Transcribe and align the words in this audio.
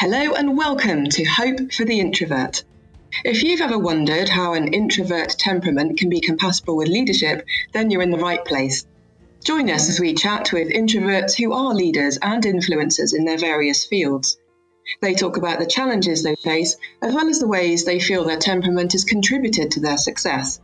Hello 0.00 0.32
and 0.32 0.56
welcome 0.56 1.10
to 1.10 1.24
Hope 1.24 1.74
for 1.74 1.84
the 1.84 2.00
Introvert. 2.00 2.64
If 3.22 3.42
you've 3.42 3.60
ever 3.60 3.78
wondered 3.78 4.30
how 4.30 4.54
an 4.54 4.72
introvert 4.72 5.28
temperament 5.38 5.98
can 5.98 6.08
be 6.08 6.22
compatible 6.22 6.74
with 6.74 6.88
leadership, 6.88 7.44
then 7.74 7.90
you're 7.90 8.00
in 8.00 8.10
the 8.10 8.16
right 8.16 8.42
place. 8.42 8.86
Join 9.44 9.68
us 9.68 9.90
as 9.90 10.00
we 10.00 10.14
chat 10.14 10.54
with 10.54 10.70
introverts 10.70 11.36
who 11.36 11.52
are 11.52 11.74
leaders 11.74 12.16
and 12.22 12.42
influencers 12.42 13.14
in 13.14 13.26
their 13.26 13.36
various 13.36 13.84
fields. 13.84 14.38
They 15.02 15.12
talk 15.12 15.36
about 15.36 15.58
the 15.58 15.66
challenges 15.66 16.22
they 16.22 16.36
face, 16.36 16.78
as 17.02 17.12
well 17.12 17.28
as 17.28 17.38
the 17.38 17.46
ways 17.46 17.84
they 17.84 18.00
feel 18.00 18.24
their 18.24 18.38
temperament 18.38 18.92
has 18.92 19.04
contributed 19.04 19.70
to 19.72 19.80
their 19.80 19.98
success. 19.98 20.60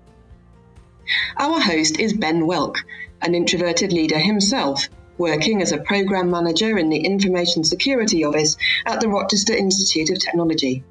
Our 1.37 1.61
host 1.61 2.01
is 2.01 2.15
Ben 2.15 2.47
Woelk, 2.47 2.77
an 3.21 3.35
introverted 3.35 3.93
leader 3.93 4.19
himself 4.19 4.89
working 5.19 5.63
as 5.63 5.73
a 5.73 5.79
program 5.79 6.31
manager 6.31 6.77
in 6.79 6.89
the 6.89 6.99
Information 6.99 7.65
Security 7.65 8.25
Office 8.25 8.57
at 8.85 9.01
the 9.01 9.09
Rochester 9.09 9.55
Institute 9.55 10.11
of 10.11 10.19
Technology. 10.19 10.85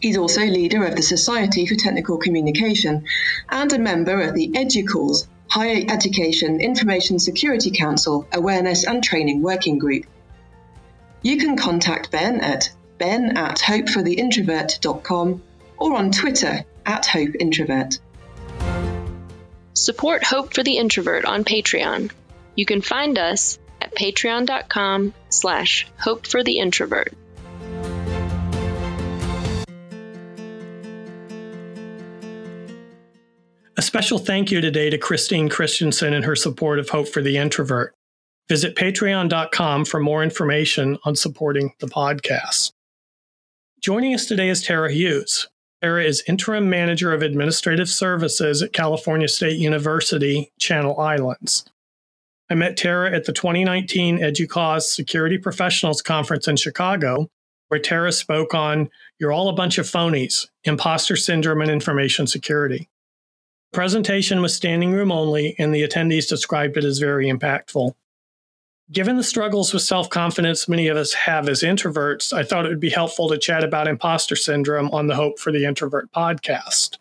He's 0.00 0.16
also 0.16 0.42
leader 0.42 0.84
of 0.84 0.96
the 0.96 1.02
Society 1.02 1.66
for 1.66 1.74
Technical 1.74 2.16
Communication 2.16 3.04
and 3.48 3.72
a 3.72 3.78
member 3.78 4.20
of 4.20 4.34
the 4.34 4.50
EDUCAUSE 4.54 5.26
Higher 5.48 5.84
Education 5.88 6.60
Information 6.60 7.18
Security 7.18 7.70
Council 7.70 8.26
Awareness 8.32 8.86
and 8.86 9.02
Training 9.02 9.42
Working 9.42 9.78
Group. 9.78 10.06
You 11.22 11.36
can 11.36 11.56
contact 11.56 12.10
Ben 12.10 12.40
at 12.40 12.70
ben 12.98 13.36
at 13.36 13.58
hopefortheintrovert.com 13.58 15.42
or 15.76 15.96
on 15.96 16.12
Twitter 16.12 16.64
at 16.86 17.04
hopeintrovert. 17.04 17.98
Support 19.74 20.24
Hope 20.24 20.54
for 20.54 20.62
the 20.62 20.76
Introvert 20.76 21.24
on 21.24 21.44
Patreon 21.44 22.10
you 22.60 22.66
can 22.66 22.82
find 22.82 23.16
us 23.16 23.58
at 23.80 23.94
patreon.com 23.94 25.14
slash 25.30 25.88
hope 25.98 26.26
for 26.26 26.44
the 26.44 26.58
introvert. 26.58 27.14
A 33.78 33.82
special 33.82 34.18
thank 34.18 34.50
you 34.50 34.60
today 34.60 34.90
to 34.90 34.98
Christine 34.98 35.48
Christensen 35.48 36.12
and 36.12 36.22
her 36.22 36.36
support 36.36 36.78
of 36.78 36.90
Hope 36.90 37.08
for 37.08 37.22
the 37.22 37.38
Introvert. 37.38 37.94
Visit 38.50 38.76
patreon.com 38.76 39.86
for 39.86 39.98
more 39.98 40.22
information 40.22 40.98
on 41.04 41.16
supporting 41.16 41.72
the 41.80 41.86
podcast. 41.86 42.72
Joining 43.80 44.14
us 44.14 44.26
today 44.26 44.50
is 44.50 44.62
Tara 44.62 44.92
Hughes. 44.92 45.48
Tara 45.80 46.04
is 46.04 46.22
Interim 46.28 46.68
Manager 46.68 47.14
of 47.14 47.22
Administrative 47.22 47.88
Services 47.88 48.60
at 48.60 48.74
California 48.74 49.28
State 49.28 49.56
University, 49.56 50.52
Channel 50.58 51.00
Islands. 51.00 51.64
I 52.50 52.56
met 52.56 52.76
Tara 52.76 53.14
at 53.14 53.26
the 53.26 53.32
2019 53.32 54.18
EDUCAUSE 54.18 54.92
Security 54.92 55.38
Professionals 55.38 56.02
Conference 56.02 56.48
in 56.48 56.56
Chicago, 56.56 57.30
where 57.68 57.78
Tara 57.78 58.10
spoke 58.10 58.54
on 58.54 58.90
You're 59.20 59.30
All 59.30 59.48
a 59.48 59.52
Bunch 59.52 59.78
of 59.78 59.86
Phonies 59.86 60.48
Imposter 60.64 61.14
Syndrome 61.14 61.60
and 61.60 61.70
Information 61.70 62.26
Security. 62.26 62.88
The 63.70 63.76
presentation 63.76 64.42
was 64.42 64.52
standing 64.52 64.90
room 64.90 65.12
only, 65.12 65.54
and 65.60 65.72
the 65.72 65.86
attendees 65.86 66.28
described 66.28 66.76
it 66.76 66.82
as 66.82 66.98
very 66.98 67.26
impactful. 67.26 67.94
Given 68.90 69.16
the 69.16 69.22
struggles 69.22 69.72
with 69.72 69.82
self 69.82 70.10
confidence 70.10 70.68
many 70.68 70.88
of 70.88 70.96
us 70.96 71.12
have 71.12 71.48
as 71.48 71.62
introverts, 71.62 72.32
I 72.32 72.42
thought 72.42 72.66
it 72.66 72.70
would 72.70 72.80
be 72.80 72.90
helpful 72.90 73.28
to 73.28 73.38
chat 73.38 73.62
about 73.62 73.86
imposter 73.86 74.34
syndrome 74.34 74.90
on 74.90 75.06
the 75.06 75.14
Hope 75.14 75.38
for 75.38 75.52
the 75.52 75.64
Introvert 75.64 76.10
podcast. 76.10 76.98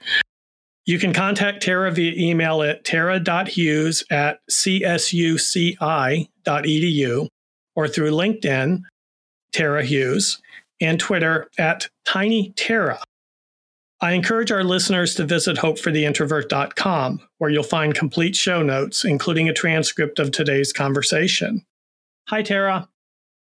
You 0.90 0.98
can 0.98 1.14
contact 1.14 1.62
Tara 1.62 1.92
via 1.92 2.14
email 2.18 2.64
at 2.64 2.84
tara.hughes 2.84 4.04
at 4.10 4.40
csuci.edu 4.50 5.78
or 7.76 7.88
through 7.88 8.10
LinkedIn, 8.10 8.82
Tara 9.54 9.84
Hughes, 9.84 10.42
and 10.82 11.00
Twitter 11.00 11.48
at 11.60 11.88
Tiny 12.08 12.54
Tara. 12.56 13.00
I 14.02 14.14
encourage 14.14 14.52
our 14.52 14.64
listeners 14.64 15.14
to 15.14 15.26
visit 15.26 15.58
hopefortheintrovert.com, 15.58 17.20
where 17.38 17.52
you'll 17.52 17.62
find 17.62 17.94
complete 17.94 18.36
show 18.36 18.64
notes, 18.64 19.06
including 19.06 19.48
a 19.48 19.54
transcript 19.54 20.18
of 20.18 20.32
today's 20.32 20.74
conversation. 20.74 21.64
Hi, 22.30 22.42
Tara. 22.42 22.90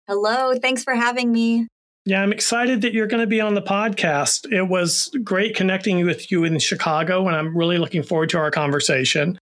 Hello. 0.06 0.54
Thanks 0.54 0.84
for 0.84 0.94
having 0.94 1.32
me. 1.32 1.66
Yeah, 2.06 2.22
I'm 2.22 2.32
excited 2.32 2.82
that 2.82 2.92
you're 2.92 3.06
going 3.06 3.22
to 3.22 3.26
be 3.26 3.40
on 3.40 3.54
the 3.54 3.62
podcast. 3.62 4.52
It 4.52 4.64
was 4.64 5.10
great 5.24 5.56
connecting 5.56 6.04
with 6.04 6.30
you 6.30 6.44
in 6.44 6.58
Chicago, 6.58 7.26
and 7.26 7.34
I'm 7.34 7.56
really 7.56 7.78
looking 7.78 8.02
forward 8.02 8.28
to 8.30 8.38
our 8.38 8.50
conversation. 8.50 9.38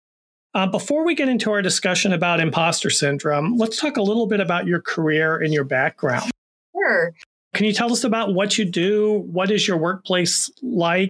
Uh, 0.55 0.67
before 0.69 1.05
we 1.05 1.17
get 1.17 1.29
into 1.29 1.51
our 1.51 1.61
discussion 1.61 2.13
about 2.13 2.39
imposter 2.39 2.89
syndrome, 2.89 3.57
let's 3.57 3.81
talk 3.81 3.97
a 3.97 4.03
little 4.03 4.27
bit 4.27 4.39
about 4.39 4.67
your 4.67 4.81
career 4.81 5.39
and 5.39 5.53
your 5.53 5.65
background. 5.65 6.31
Sure. 6.73 7.13
Can 7.55 7.67
you 7.67 7.73
tell 7.73 7.91
us 7.91 8.05
about 8.05 8.33
what 8.33 8.57
you 8.57 8.65
do? 8.65 9.25
What 9.33 9.51
is 9.51 9.67
your 9.67 9.77
workplace 9.77 10.51
like? 10.63 11.09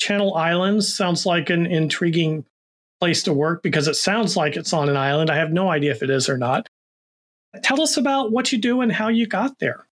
Channel 0.00 0.34
Islands 0.34 0.94
sounds 0.94 1.26
like 1.26 1.50
an 1.50 1.66
intriguing 1.66 2.44
place 3.00 3.24
to 3.24 3.32
work 3.32 3.62
because 3.64 3.88
it 3.88 3.94
sounds 3.94 4.36
like 4.36 4.56
it's 4.56 4.72
on 4.72 4.88
an 4.88 4.96
island. 4.96 5.30
I 5.30 5.36
have 5.36 5.52
no 5.52 5.68
idea 5.68 5.90
if 5.90 6.02
it 6.02 6.10
is 6.10 6.28
or 6.28 6.38
not. 6.38 6.68
Tell 7.62 7.80
us 7.80 7.96
about 7.96 8.30
what 8.30 8.52
you 8.52 8.58
do 8.58 8.82
and 8.82 8.92
how 8.92 9.08
you 9.08 9.26
got 9.26 9.58
there. 9.58 9.87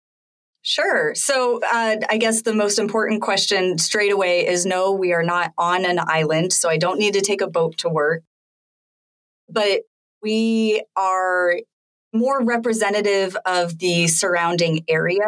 Sure. 0.64 1.12
So, 1.16 1.60
uh, 1.72 1.96
I 2.08 2.18
guess 2.18 2.42
the 2.42 2.54
most 2.54 2.78
important 2.78 3.20
question 3.20 3.78
straight 3.78 4.12
away 4.12 4.46
is 4.46 4.64
no, 4.64 4.92
we 4.92 5.12
are 5.12 5.24
not 5.24 5.52
on 5.58 5.84
an 5.84 5.98
island. 6.00 6.52
So, 6.52 6.68
I 6.70 6.78
don't 6.78 7.00
need 7.00 7.14
to 7.14 7.20
take 7.20 7.40
a 7.40 7.48
boat 7.48 7.78
to 7.78 7.88
work. 7.88 8.22
But 9.48 9.82
we 10.22 10.84
are 10.96 11.56
more 12.12 12.44
representative 12.44 13.36
of 13.44 13.78
the 13.78 14.06
surrounding 14.06 14.84
area. 14.88 15.18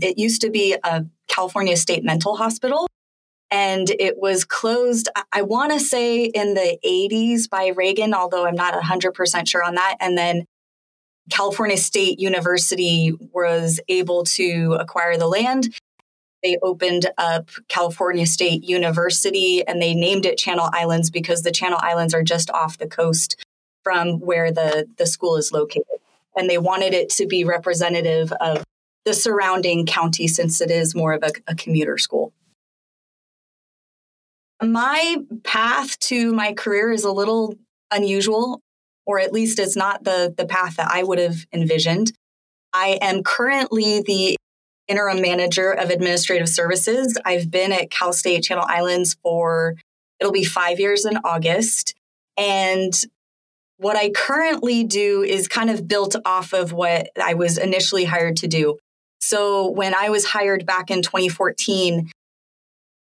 It 0.00 0.18
used 0.18 0.42
to 0.42 0.50
be 0.50 0.76
a 0.84 1.06
California 1.28 1.76
State 1.76 2.04
Mental 2.04 2.36
Hospital, 2.36 2.86
and 3.50 3.88
it 3.88 4.18
was 4.18 4.44
closed, 4.44 5.08
I 5.32 5.42
want 5.42 5.72
to 5.72 5.80
say 5.80 6.24
in 6.24 6.54
the 6.54 6.78
80s 6.84 7.48
by 7.48 7.68
Reagan, 7.68 8.12
although 8.12 8.46
I'm 8.46 8.54
not 8.54 8.74
100% 8.74 9.48
sure 9.48 9.64
on 9.64 9.76
that. 9.76 9.96
And 10.00 10.18
then 10.18 10.44
California 11.30 11.76
State 11.76 12.18
University 12.18 13.12
was 13.32 13.80
able 13.88 14.24
to 14.24 14.76
acquire 14.80 15.16
the 15.16 15.26
land. 15.26 15.74
They 16.42 16.56
opened 16.62 17.10
up 17.18 17.50
California 17.68 18.26
State 18.26 18.64
University 18.64 19.66
and 19.66 19.82
they 19.82 19.94
named 19.94 20.24
it 20.24 20.38
Channel 20.38 20.70
Islands 20.72 21.10
because 21.10 21.42
the 21.42 21.50
Channel 21.50 21.78
Islands 21.82 22.14
are 22.14 22.22
just 22.22 22.50
off 22.50 22.78
the 22.78 22.86
coast 22.86 23.36
from 23.82 24.20
where 24.20 24.52
the, 24.52 24.88
the 24.98 25.06
school 25.06 25.36
is 25.36 25.52
located. 25.52 25.84
And 26.36 26.48
they 26.48 26.58
wanted 26.58 26.94
it 26.94 27.10
to 27.10 27.26
be 27.26 27.44
representative 27.44 28.32
of 28.40 28.62
the 29.04 29.14
surrounding 29.14 29.86
county 29.86 30.28
since 30.28 30.60
it 30.60 30.70
is 30.70 30.94
more 30.94 31.14
of 31.14 31.22
a, 31.22 31.32
a 31.48 31.54
commuter 31.54 31.98
school. 31.98 32.32
My 34.62 35.16
path 35.44 35.98
to 36.00 36.32
my 36.32 36.52
career 36.52 36.92
is 36.92 37.04
a 37.04 37.12
little 37.12 37.56
unusual 37.90 38.60
or 39.08 39.18
at 39.18 39.32
least 39.32 39.58
it's 39.58 39.74
not 39.74 40.04
the, 40.04 40.32
the 40.36 40.44
path 40.44 40.76
that 40.76 40.90
I 40.92 41.02
would 41.02 41.18
have 41.18 41.46
envisioned. 41.50 42.12
I 42.74 42.98
am 43.00 43.22
currently 43.22 44.02
the 44.02 44.36
interim 44.86 45.22
manager 45.22 45.72
of 45.72 45.88
administrative 45.88 46.48
services. 46.48 47.16
I've 47.24 47.50
been 47.50 47.72
at 47.72 47.90
Cal 47.90 48.12
State 48.12 48.44
Channel 48.44 48.66
Islands 48.68 49.16
for, 49.22 49.76
it'll 50.20 50.32
be 50.32 50.44
five 50.44 50.78
years 50.78 51.06
in 51.06 51.16
August. 51.24 51.94
And 52.36 52.92
what 53.78 53.96
I 53.96 54.10
currently 54.10 54.84
do 54.84 55.22
is 55.22 55.48
kind 55.48 55.70
of 55.70 55.88
built 55.88 56.14
off 56.26 56.52
of 56.52 56.74
what 56.74 57.08
I 57.20 57.32
was 57.32 57.56
initially 57.56 58.04
hired 58.04 58.36
to 58.38 58.46
do. 58.46 58.76
So 59.20 59.70
when 59.70 59.94
I 59.94 60.10
was 60.10 60.26
hired 60.26 60.66
back 60.66 60.90
in 60.90 61.00
2014, 61.00 62.10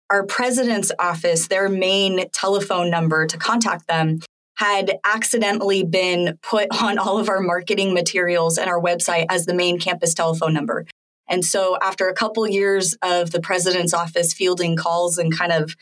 our 0.09 0.25
president's 0.25 0.91
office, 0.97 1.47
their 1.47 1.69
main 1.69 2.29
telephone 2.31 2.89
number 2.89 3.27
to 3.27 3.37
contact 3.37 3.87
them 3.87 4.21
had 4.55 4.99
accidentally 5.03 5.83
been 5.83 6.37
put 6.41 6.67
on 6.81 6.97
all 6.97 7.19
of 7.19 7.29
our 7.29 7.39
marketing 7.39 7.93
materials 7.93 8.57
and 8.57 8.69
our 8.69 8.79
website 8.79 9.25
as 9.29 9.45
the 9.45 9.53
main 9.53 9.79
campus 9.79 10.13
telephone 10.13 10.53
number. 10.53 10.85
And 11.29 11.43
so, 11.43 11.77
after 11.81 12.09
a 12.09 12.13
couple 12.13 12.47
years 12.47 12.95
of 13.01 13.31
the 13.31 13.39
president's 13.39 13.93
office 13.93 14.33
fielding 14.33 14.75
calls 14.75 15.17
and 15.17 15.35
kind 15.35 15.51
of 15.51 15.75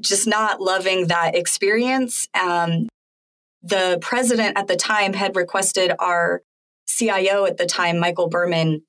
just 0.00 0.26
not 0.26 0.60
loving 0.60 1.08
that 1.08 1.36
experience, 1.36 2.26
um, 2.34 2.88
the 3.62 3.98
president 4.00 4.58
at 4.58 4.66
the 4.66 4.76
time 4.76 5.12
had 5.12 5.36
requested 5.36 5.92
our 5.98 6.42
CIO 6.88 7.44
at 7.44 7.56
the 7.56 7.66
time, 7.66 7.98
Michael 7.98 8.28
Berman, 8.28 8.82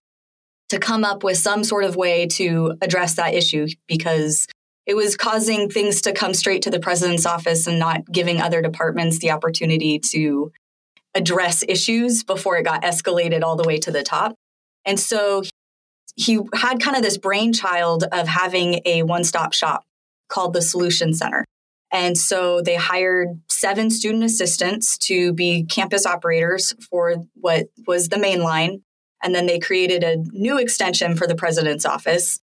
to 0.70 0.80
come 0.80 1.04
up 1.04 1.24
with 1.24 1.38
some 1.38 1.64
sort 1.64 1.84
of 1.84 1.96
way 1.96 2.28
to 2.28 2.76
address 2.82 3.16
that 3.16 3.34
issue 3.34 3.68
because 3.88 4.48
it 4.86 4.96
was 4.96 5.18
causing 5.18 5.70
things 5.70 6.02
to 6.04 6.14
come 6.14 6.34
straight 6.34 6.62
to 6.64 6.70
the 6.70 6.80
president's 6.80 7.26
office 7.26 7.68
and 7.68 7.80
not 7.80 8.10
giving 8.12 8.40
other 8.40 8.62
departments 8.62 9.20
the 9.20 9.32
opportunity 9.32 10.00
to 10.00 10.52
address 11.16 11.64
issues 11.68 12.24
before 12.24 12.58
it 12.58 12.64
got 12.64 12.84
escalated 12.84 13.42
all 13.42 13.56
the 13.56 13.68
way 13.68 13.78
to 13.80 13.92
the 13.92 14.04
top. 14.04 14.36
And 14.86 15.00
so 15.00 15.44
he 16.16 16.40
had 16.54 16.80
kind 16.80 16.96
of 16.96 17.02
this 17.02 17.18
brainchild 17.18 18.04
of 18.12 18.28
having 18.28 18.82
a 18.86 19.04
one 19.04 19.24
stop 19.24 19.54
shop 19.54 19.84
called 20.30 20.54
the 20.54 20.62
Solution 20.62 21.14
Center. 21.14 21.46
And 21.92 22.18
so 22.18 22.62
they 22.62 22.76
hired 22.76 23.40
seven 23.50 23.90
student 23.90 24.24
assistants 24.24 24.98
to 25.00 25.34
be 25.34 25.64
campus 25.64 26.06
operators 26.06 26.74
for 26.90 27.16
what 27.36 27.68
was 27.88 28.10
the 28.10 28.20
main 28.20 28.42
line. 28.42 28.82
And 29.24 29.34
then 29.34 29.46
they 29.46 29.60
created 29.60 30.04
a 30.04 30.18
new 30.32 30.58
extension 30.58 31.16
for 31.16 31.26
the 31.26 31.36
president's 31.36 31.86
office. 31.86 32.40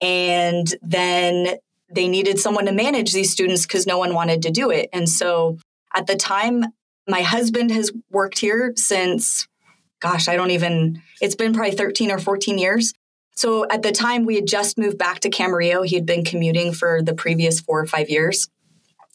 And 0.00 0.74
then 0.82 1.58
they 1.94 2.08
needed 2.08 2.38
someone 2.38 2.66
to 2.66 2.72
manage 2.72 3.12
these 3.12 3.30
students 3.30 3.62
because 3.62 3.86
no 3.86 3.98
one 3.98 4.14
wanted 4.14 4.42
to 4.42 4.50
do 4.50 4.70
it. 4.70 4.88
And 4.92 5.08
so 5.08 5.58
at 5.94 6.06
the 6.06 6.16
time, 6.16 6.64
my 7.08 7.22
husband 7.22 7.70
has 7.70 7.92
worked 8.10 8.38
here 8.38 8.72
since, 8.76 9.46
gosh, 10.00 10.28
I 10.28 10.36
don't 10.36 10.50
even, 10.50 11.02
it's 11.20 11.34
been 11.34 11.52
probably 11.52 11.76
13 11.76 12.10
or 12.10 12.18
14 12.18 12.58
years. 12.58 12.92
So 13.36 13.66
at 13.68 13.82
the 13.82 13.92
time, 13.92 14.24
we 14.24 14.36
had 14.36 14.46
just 14.46 14.78
moved 14.78 14.96
back 14.96 15.20
to 15.20 15.30
Camarillo. 15.30 15.86
He 15.86 15.96
had 15.96 16.06
been 16.06 16.24
commuting 16.24 16.72
for 16.72 17.02
the 17.02 17.14
previous 17.14 17.60
four 17.60 17.80
or 17.80 17.86
five 17.86 18.08
years. 18.08 18.48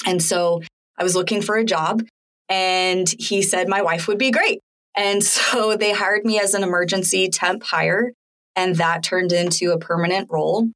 And 0.05 0.21
so 0.21 0.61
I 0.97 1.03
was 1.03 1.15
looking 1.15 1.41
for 1.41 1.55
a 1.55 1.63
job, 1.63 2.03
and 2.49 3.09
he 3.17 3.41
said 3.41 3.67
my 3.67 3.81
wife 3.81 4.07
would 4.07 4.17
be 4.17 4.31
great. 4.31 4.59
And 4.95 5.23
so 5.35 5.75
they 5.75 5.93
hired 5.93 6.25
me 6.25 6.39
as 6.39 6.53
an 6.53 6.63
emergency 6.63 7.29
temp 7.29 7.63
hire, 7.63 8.11
and 8.55 8.75
that 8.75 9.03
turned 9.03 9.31
into 9.31 9.71
a 9.71 9.79
permanent 9.79 10.27
role. 10.29 10.69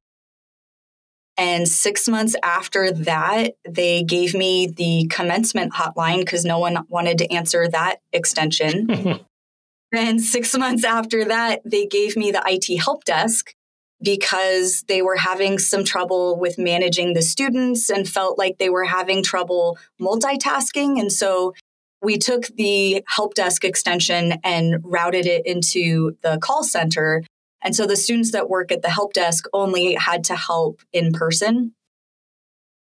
And 1.36 1.68
six 1.68 2.06
months 2.06 2.36
after 2.42 2.92
that, 2.92 3.54
they 3.68 4.04
gave 4.04 4.34
me 4.34 4.68
the 4.68 5.08
commencement 5.10 5.72
hotline 5.74 6.20
because 6.20 6.44
no 6.44 6.58
one 6.58 6.84
wanted 6.88 7.18
to 7.18 7.32
answer 7.32 7.66
that 7.68 7.96
extension. 8.12 9.20
and 9.92 10.20
six 10.20 10.56
months 10.56 10.84
after 10.84 11.24
that, 11.24 11.60
they 11.64 11.86
gave 11.86 12.16
me 12.16 12.30
the 12.30 12.42
IT 12.46 12.78
help 12.78 13.04
desk 13.04 13.54
because 14.02 14.84
they 14.86 15.02
were 15.02 15.16
having 15.16 15.58
some 15.58 15.82
trouble 15.82 16.38
with 16.38 16.58
managing 16.58 17.14
the 17.14 17.22
students 17.22 17.90
and 17.90 18.08
felt 18.08 18.38
like 18.38 18.58
they 18.58 18.68
were 18.68 18.84
having 18.84 19.22
trouble 19.22 19.78
multitasking. 20.00 21.00
And 21.00 21.10
so 21.10 21.54
we 22.02 22.18
took 22.18 22.46
the 22.56 23.02
help 23.08 23.34
desk 23.34 23.64
extension 23.64 24.34
and 24.44 24.76
routed 24.84 25.26
it 25.26 25.46
into 25.46 26.16
the 26.22 26.38
call 26.38 26.62
center 26.62 27.24
and 27.64 27.74
so 27.74 27.86
the 27.86 27.96
students 27.96 28.32
that 28.32 28.50
work 28.50 28.70
at 28.70 28.82
the 28.82 28.90
help 28.90 29.14
desk 29.14 29.46
only 29.54 29.94
had 29.94 30.24
to 30.24 30.36
help 30.36 30.82
in 30.92 31.12
person 31.12 31.74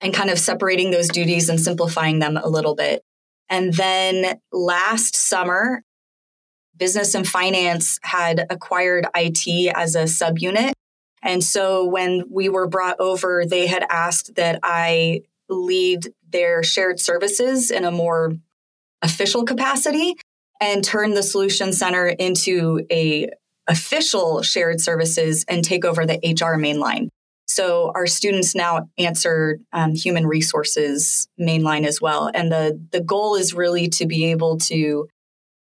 and 0.01 0.13
kind 0.13 0.31
of 0.31 0.39
separating 0.39 0.91
those 0.91 1.09
duties 1.09 1.49
and 1.49 1.61
simplifying 1.61 2.19
them 2.19 2.37
a 2.37 2.49
little 2.49 2.75
bit. 2.75 3.03
And 3.49 3.73
then 3.73 4.41
last 4.53 5.15
summer, 5.15 5.83
business 6.77 7.15
and 7.15 7.27
finance 7.27 8.01
had 8.03 8.47
acquired 8.51 9.07
IT 9.15 9.73
as 9.77 9.95
a 9.95 10.05
subunit. 10.05 10.73
And 11.23 11.43
so 11.43 11.87
when 11.87 12.25
we 12.29 12.49
were 12.49 12.67
brought 12.67 12.99
over, 12.99 13.45
they 13.47 13.69
had 13.69 13.87
asked 13.89 14.35
that 14.35 14.59
I 14.63 15.23
lead 15.49 16.13
their 16.29 16.65
shared 16.65 16.99
services 16.99 17.71
in 17.71 17.85
a 17.85 17.93
more 17.93 18.33
official 19.03 19.45
capacity 19.45 20.17
and 20.61 20.83
turn 20.83 21.15
the 21.15 21.23
solution 21.23 21.73
center 21.73 22.09
into 22.09 22.85
a 22.91 23.31
official 23.67 24.43
shared 24.43 24.81
services 24.81 25.45
and 25.49 25.65
take 25.65 25.85
over 25.85 26.07
the 26.07 26.19
HR 26.23 26.59
mainline. 26.59 27.09
So 27.47 27.93
our 27.95 28.07
students 28.07 28.55
now 28.55 28.89
answer 28.99 29.59
um, 29.73 29.95
human 29.95 30.27
resources 30.27 31.29
mainline 31.39 31.87
as 31.87 32.01
well. 32.01 32.31
And 32.33 32.51
the, 32.51 32.81
the 32.91 33.01
goal 33.01 33.37
is 33.37 33.55
really 33.55 33.89
to 33.91 34.07
be 34.07 34.31
able 34.31 34.59
to 34.59 35.09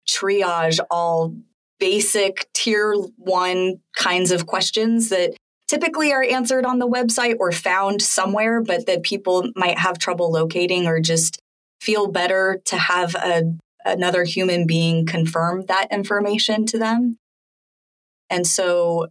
triage 0.08 0.78
all 0.90 1.34
basic 1.78 2.48
tier 2.54 2.94
one 3.16 3.80
kinds 3.96 4.30
of 4.30 4.46
questions 4.46 5.08
that 5.08 5.34
typically 5.68 6.12
are 6.12 6.22
answered 6.22 6.64
on 6.64 6.78
the 6.78 6.88
website 6.88 7.36
or 7.40 7.50
found 7.50 8.00
somewhere, 8.00 8.62
but 8.62 8.86
that 8.86 9.02
people 9.02 9.50
might 9.56 9.78
have 9.78 9.98
trouble 9.98 10.30
locating 10.30 10.86
or 10.86 11.00
just 11.00 11.40
feel 11.80 12.06
better 12.06 12.60
to 12.66 12.76
have 12.76 13.14
a, 13.16 13.42
another 13.84 14.22
human 14.22 14.66
being 14.66 15.04
confirm 15.06 15.64
that 15.66 15.88
information 15.90 16.66
to 16.66 16.78
them. 16.78 17.16
And 18.32 18.46
so 18.46 19.08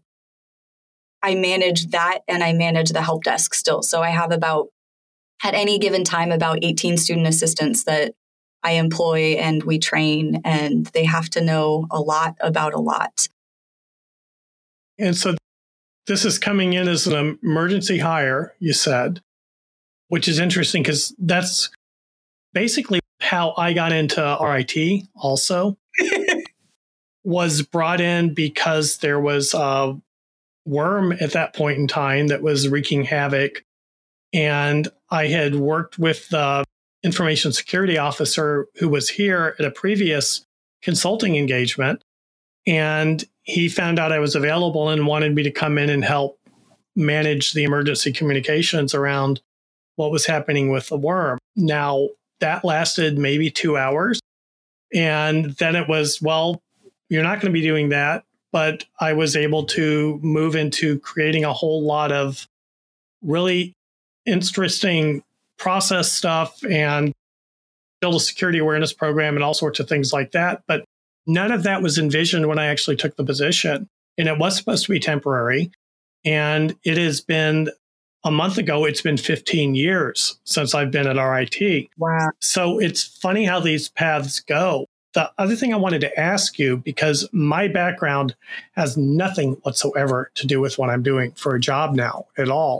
I 1.22 1.36
manage 1.36 1.92
that 1.92 2.22
and 2.28 2.44
I 2.44 2.54
manage 2.54 2.90
the 2.90 3.04
help 3.04 3.24
desk 3.24 3.54
still. 3.54 3.84
So 3.84 4.02
I 4.02 4.10
have 4.10 4.32
about, 4.32 4.70
at 5.44 5.54
any 5.54 5.78
given 5.78 6.04
time, 6.04 6.32
about 6.32 6.60
18 6.64 6.98
student 6.98 7.28
assistants 7.28 7.84
that 7.84 8.16
I 8.64 8.72
employ 8.74 9.36
and 9.40 9.64
we 9.64 9.78
train, 9.80 10.42
and 10.44 10.88
they 10.88 11.06
have 11.06 11.30
to 11.32 11.42
know 11.42 11.88
a 11.92 12.00
lot 12.00 12.36
about 12.42 12.74
a 12.74 12.80
lot. 12.80 13.28
And 15.00 15.16
so 15.16 15.36
this 16.08 16.26
is 16.26 16.40
coming 16.40 16.74
in 16.74 16.88
as 16.88 17.08
an 17.08 17.40
emergency 17.44 18.00
hire, 18.00 18.56
you 18.60 18.74
said, 18.74 19.22
which 20.10 20.28
is 20.28 20.40
interesting 20.40 20.84
because 20.84 21.16
that's 21.20 21.70
basically 22.54 23.00
how 23.20 23.54
I 23.58 23.74
got 23.74 23.92
into 23.92 24.38
RIT 24.42 25.04
also. 25.16 25.78
Was 27.24 27.62
brought 27.62 28.02
in 28.02 28.34
because 28.34 28.98
there 28.98 29.20
was 29.20 29.54
a 29.54 30.00
worm 30.66 31.12
at 31.14 31.34
that 31.34 31.56
point 31.56 31.78
in 31.78 31.88
time 31.88 32.28
that 32.28 32.42
was 32.42 32.68
wreaking 32.68 33.04
havoc. 33.04 33.64
And 34.34 34.88
I 35.10 35.28
had 35.28 35.56
worked 35.56 36.00
with 36.00 36.30
the 36.30 36.64
information 37.04 37.52
security 37.52 37.98
officer 37.98 38.68
who 38.76 38.90
was 38.90 39.10
here 39.10 39.56
at 39.60 39.66
a 39.66 39.72
previous 39.72 40.46
consulting 40.82 41.36
engagement. 41.36 42.04
And 42.68 43.24
he 43.44 43.70
found 43.70 44.00
out 44.00 44.12
I 44.12 44.20
was 44.20 44.36
available 44.36 44.90
and 44.90 45.08
wanted 45.08 45.34
me 45.34 45.44
to 45.44 45.52
come 45.52 45.78
in 45.78 45.90
and 45.90 46.06
help 46.06 46.40
manage 46.96 47.54
the 47.54 47.64
emergency 47.64 48.12
communications 48.12 48.94
around 48.94 49.42
what 49.96 50.12
was 50.12 50.26
happening 50.26 50.72
with 50.72 50.88
the 50.88 50.98
worm. 50.98 51.40
Now, 51.56 52.10
that 52.40 52.64
lasted 52.64 53.18
maybe 53.18 53.50
two 53.50 53.78
hours. 53.78 54.20
And 54.94 55.52
then 55.52 55.76
it 55.76 55.88
was, 55.88 56.22
well, 56.22 56.62
you're 57.12 57.24
not 57.24 57.42
going 57.42 57.52
to 57.54 57.60
be 57.60 57.62
doing 57.62 57.90
that. 57.90 58.24
But 58.54 58.86
I 59.00 59.14
was 59.14 59.36
able 59.36 59.66
to 59.68 60.20
move 60.22 60.56
into 60.56 61.00
creating 61.00 61.46
a 61.46 61.54
whole 61.54 61.84
lot 61.84 62.12
of 62.12 62.48
really 63.22 63.74
interesting 64.26 65.24
process 65.58 66.12
stuff 66.12 66.64
and 66.70 67.14
build 68.02 68.16
a 68.16 68.20
security 68.20 68.60
awareness 68.60 68.92
program 68.94 69.36
and 69.36 69.44
all 69.44 69.54
sorts 69.54 69.80
of 69.80 69.88
things 69.88 70.12
like 70.12 70.32
that. 70.32 70.64
But 70.68 70.84
none 71.28 71.52
of 71.52 71.64
that 71.64 71.82
was 71.82 71.98
envisioned 71.98 72.48
when 72.48 72.60
I 72.60 72.66
actually 72.66 72.96
took 72.96 73.16
the 73.16 73.24
position. 73.24 73.88
And 74.18 74.28
it 74.28 74.38
was 74.38 74.58
supposed 74.58 74.86
to 74.86 74.92
be 74.92 75.00
temporary. 75.00 75.72
And 76.26 76.76
it 76.84 76.98
has 76.98 77.22
been 77.22 77.70
a 78.24 78.32
month 78.32 78.58
ago, 78.58 78.86
it's 78.86 79.02
been 79.02 79.18
15 79.18 79.76
years 79.76 80.40
since 80.44 80.76
I've 80.76 80.92
been 80.92 81.08
at 81.08 81.22
RIT. 81.22 81.90
Wow. 81.98 82.32
So 82.40 82.80
it's 82.80 83.04
funny 83.04 83.46
how 83.46 83.60
these 83.60 83.90
paths 83.90 84.40
go. 84.40 84.88
The 85.14 85.32
other 85.38 85.56
thing 85.56 85.74
I 85.74 85.78
wanted 85.78 86.02
to 86.02 86.20
ask 86.20 86.58
you, 86.58 86.78
because 86.78 87.28
my 87.34 87.68
background 87.68 88.36
has 88.74 88.96
nothing 88.96 89.54
whatsoever 89.64 90.32
to 90.36 90.48
do 90.48 90.62
with 90.62 90.78
what 90.78 90.90
I'm 90.90 91.04
doing 91.04 91.34
for 91.34 91.54
a 91.54 91.60
job 91.60 91.94
now 91.94 92.28
at 92.38 92.50
all. 92.50 92.80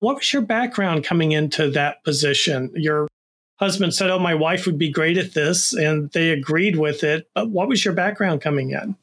What 0.00 0.16
was 0.16 0.32
your 0.32 0.42
background 0.42 1.04
coming 1.04 1.32
into 1.32 1.70
that 1.70 2.04
position? 2.04 2.70
Your 2.74 3.08
husband 3.56 3.94
said, 3.94 4.10
Oh, 4.10 4.18
my 4.18 4.34
wife 4.34 4.66
would 4.66 4.76
be 4.76 4.90
great 4.90 5.16
at 5.16 5.32
this, 5.32 5.72
and 5.72 6.10
they 6.10 6.30
agreed 6.30 6.76
with 6.76 7.02
it. 7.02 7.28
But 7.34 7.48
what 7.48 7.68
was 7.68 7.84
your 7.84 7.94
background 7.94 8.42
coming 8.42 8.70
in? 8.70 8.96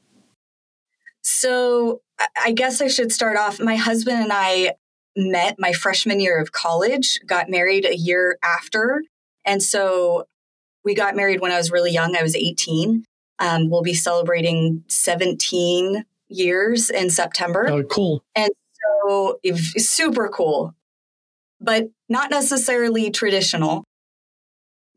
So 1.24 2.02
I 2.44 2.52
guess 2.52 2.82
I 2.82 2.88
should 2.88 3.12
start 3.12 3.38
off. 3.38 3.60
My 3.60 3.76
husband 3.76 4.22
and 4.22 4.32
I 4.32 4.76
met 5.16 5.56
my 5.60 5.74
freshman 5.74 6.20
year 6.20 6.40
of 6.40 6.52
college, 6.52 7.20
got 7.26 7.50
married 7.50 7.86
a 7.86 7.96
year 7.96 8.38
after. 8.44 9.04
And 9.46 9.62
so 9.62 10.28
we 10.84 10.96
got 10.96 11.16
married 11.16 11.42
when 11.42 11.52
I 11.52 11.58
was 11.58 11.72
really 11.72 11.92
young. 11.92 12.16
I 12.16 12.24
was 12.24 12.36
18. 12.36 13.06
Um, 13.40 13.70
we'll 13.70 13.82
be 13.82 13.94
celebrating 13.94 14.84
17 14.88 16.06
years 16.30 16.90
in 16.90 17.10
September. 17.10 17.68
Oh, 17.70 17.84
cool. 17.84 18.24
And 18.36 18.52
so 19.04 19.40
it's 19.44 19.88
super 19.88 20.30
cool, 20.30 20.76
but 21.60 21.90
not 22.10 22.30
necessarily 22.30 23.12
traditional. 23.12 23.84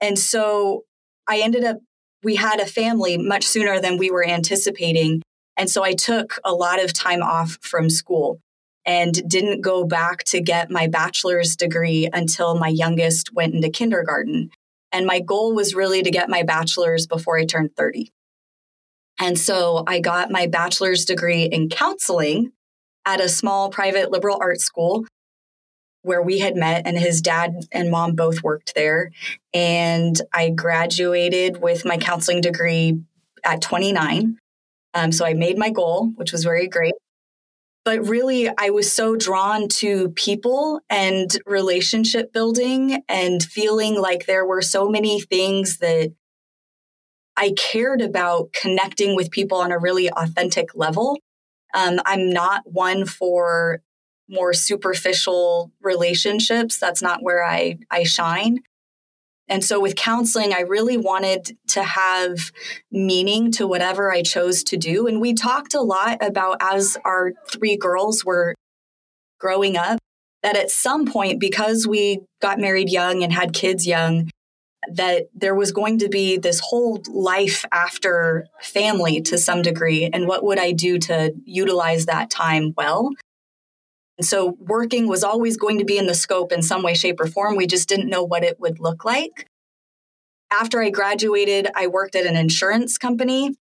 And 0.01 0.19
so 0.19 0.85
I 1.27 1.41
ended 1.41 1.65
up, 1.65 1.79
we 2.23 2.37
had 2.37 2.61
a 2.61 2.67
family 2.67 3.17
much 3.17 3.45
sooner 3.45 3.81
than 3.81 3.97
we 3.97 4.11
were 4.11 4.27
anticipating. 4.27 5.23
And 5.57 5.71
so 5.71 5.83
I 5.83 5.95
took 5.95 6.39
a 6.45 6.53
lot 6.53 6.83
of 6.83 6.93
time 6.93 7.23
off 7.23 7.59
from 7.63 7.89
school 7.89 8.41
and 8.87 9.29
didn't 9.29 9.63
go 9.63 9.85
back 9.85 10.25
to 10.25 10.41
get 10.41 10.71
my 10.71 10.87
bachelor's 10.87 11.57
degree 11.57 12.09
until 12.13 12.55
my 12.57 12.69
youngest 12.69 13.33
went 13.33 13.55
into 13.55 13.71
kindergarten. 13.71 14.51
And 14.95 15.07
my 15.07 15.19
goal 15.19 15.53
was 15.55 15.75
really 15.75 16.03
to 16.05 16.11
get 16.11 16.31
my 16.31 16.45
bachelor's 16.45 17.09
before 17.09 17.37
I 17.37 17.45
turned 17.45 17.75
30. 17.77 18.13
And 19.21 19.37
so 19.37 19.83
I 19.89 19.99
got 19.99 20.31
my 20.31 20.47
bachelor's 20.47 21.05
degree 21.05 21.43
in 21.43 21.69
counseling 21.69 22.53
at 23.05 23.21
a 23.21 23.29
small 23.29 23.71
private 23.71 24.13
liberal 24.13 24.39
arts 24.41 24.63
school 24.63 25.05
where 26.03 26.23
we 26.23 26.39
had 26.39 26.55
met, 26.55 26.87
and 26.87 26.97
his 26.97 27.21
dad 27.21 27.67
and 27.73 27.91
mom 27.91 28.15
both 28.15 28.43
worked 28.43 28.75
there. 28.77 29.11
And 29.53 30.21
I 30.33 30.51
graduated 30.51 31.61
with 31.61 31.85
my 31.85 31.97
counseling 31.97 32.41
degree 32.41 33.01
at 33.43 33.63
29. 33.63 34.39
Um, 34.93 35.11
so 35.11 35.25
I 35.25 35.35
made 35.35 35.59
my 35.59 35.71
goal, 35.71 36.13
which 36.15 36.31
was 36.31 36.45
very 36.45 36.69
great. 36.69 36.95
But 37.85 38.09
really, 38.09 38.49
I 38.49 38.71
was 38.71 38.91
so 38.91 39.15
drawn 39.15 39.69
to 39.69 40.09
people 40.11 40.81
and 40.89 41.31
relationship 41.45 42.33
building 42.33 43.03
and 43.09 43.43
feeling 43.43 44.01
like 44.01 44.25
there 44.25 44.47
were 44.47 44.63
so 44.63 44.89
many 44.89 45.21
things 45.21 45.79
that 45.79 46.15
I 47.37 47.53
cared 47.57 48.01
about 48.01 48.53
connecting 48.53 49.15
with 49.15 49.31
people 49.31 49.59
on 49.59 49.73
a 49.73 49.79
really 49.79 50.11
authentic 50.11 50.75
level. 50.75 51.19
Um, 51.75 52.01
I'm 52.07 52.31
not 52.31 52.63
one 52.65 53.05
for 53.05 53.81
more 54.29 54.55
superficial 54.55 55.73
relationships. 55.83 56.79
That's 56.79 57.03
not 57.03 57.23
where 57.23 57.45
I, 57.45 57.79
I 57.91 58.05
shine. 58.05 58.61
And 59.49 59.63
so 59.63 59.79
with 59.79 59.97
counseling, 59.97 60.53
I 60.53 60.61
really 60.61 60.97
wanted 60.97 61.57
to 61.69 61.83
have 61.83 62.51
meaning 62.91 63.53
to 63.53 63.67
whatever 63.67 64.13
I 64.13 64.23
chose 64.23 64.65
to 64.65 64.77
do. 64.77 65.07
And 65.07 65.21
we 65.21 65.35
talked 65.35 65.75
a 65.75 65.83
lot 65.83 66.19
about 66.25 66.59
as 66.61 66.97
our 67.05 67.33
three 67.51 67.77
girls 67.77 68.25
were 68.25 68.55
growing 69.39 69.77
up, 69.77 69.99
that 70.43 70.57
at 70.57 70.71
some 70.71 71.07
point, 71.07 71.41
because 71.41 71.87
we 71.87 72.21
got 72.41 72.59
married 72.59 72.91
young 72.91 73.23
and 73.23 73.33
had 73.33 73.53
kids 73.53 73.87
young, 73.87 74.31
that 74.93 75.29
there 75.35 75.55
was 75.55 75.73
going 75.73 75.99
to 75.99 76.09
be 76.09 76.37
this 76.37 76.61
whole 76.61 77.03
life 77.09 77.65
after 77.73 78.47
family 78.61 79.21
to 79.23 79.39
some 79.39 79.63
degree. 79.63 80.09
And 80.13 80.27
what 80.27 80.45
would 80.45 80.59
I 80.59 80.73
do 80.73 80.99
to 81.01 81.35
utilize 81.45 82.07
that 82.07 82.31
time 82.31 82.75
well? 82.77 83.11
And 84.19 84.27
so 84.27 84.57
working 84.61 85.09
was 85.09 85.25
always 85.25 85.57
going 85.57 85.79
to 85.79 85.85
be 85.85 85.99
in 85.99 86.07
the 86.07 86.15
scope 86.15 86.53
in 86.53 86.63
some 86.63 86.83
way, 86.83 86.95
shape, 86.95 87.21
or 87.21 87.27
form. 87.27 87.57
We 87.57 87.67
just 87.67 87.89
didn't 87.89 88.11
know 88.11 88.23
what 88.23 88.45
it 88.45 88.61
would 88.61 88.79
look 88.81 89.05
like. 89.05 89.49
After 90.53 90.81
I 90.81 90.91
graduated, 90.91 91.69
I 91.75 91.89
worked 91.89 92.15
at 92.15 92.27
an 92.27 92.37
insurance 92.37 92.97
company. 92.97 93.55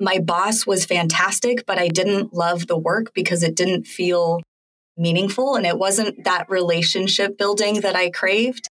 My 0.00 0.18
boss 0.18 0.66
was 0.66 0.84
fantastic, 0.84 1.66
but 1.66 1.78
I 1.78 1.88
didn't 1.88 2.34
love 2.34 2.66
the 2.66 2.78
work 2.78 3.12
because 3.14 3.42
it 3.42 3.54
didn't 3.54 3.86
feel 3.86 4.40
meaningful 4.96 5.54
and 5.54 5.64
it 5.64 5.78
wasn't 5.78 6.24
that 6.24 6.50
relationship 6.50 7.38
building 7.38 7.80
that 7.82 7.94
I 7.94 8.10
craved. 8.10 8.68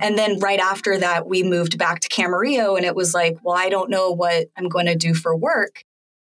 And 0.00 0.18
then 0.18 0.38
right 0.40 0.58
after 0.58 0.98
that, 0.98 1.26
we 1.26 1.42
moved 1.42 1.78
back 1.78 2.00
to 2.00 2.08
Camarillo 2.08 2.76
and 2.76 2.84
it 2.84 2.96
was 2.96 3.14
like, 3.14 3.36
well, 3.42 3.56
I 3.56 3.68
don't 3.68 3.90
know 3.90 4.10
what 4.10 4.46
I'm 4.56 4.68
going 4.68 4.86
to 4.86 4.96
do 4.96 5.14
for 5.14 5.36
work. 5.36 5.82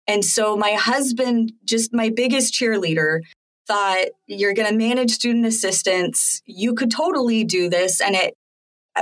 And 0.06 0.24
so 0.24 0.56
my 0.56 0.72
husband, 0.72 1.52
just 1.64 1.94
my 1.94 2.10
biggest 2.10 2.52
cheerleader, 2.52 3.20
thought 3.66 4.06
you're 4.26 4.54
going 4.54 4.68
to 4.68 4.76
manage 4.76 5.10
student 5.10 5.46
assistants. 5.46 6.42
You 6.46 6.74
could 6.74 6.90
totally 6.90 7.44
do 7.44 7.68
this. 7.68 8.00
And 8.00 8.14
it, 8.14 8.34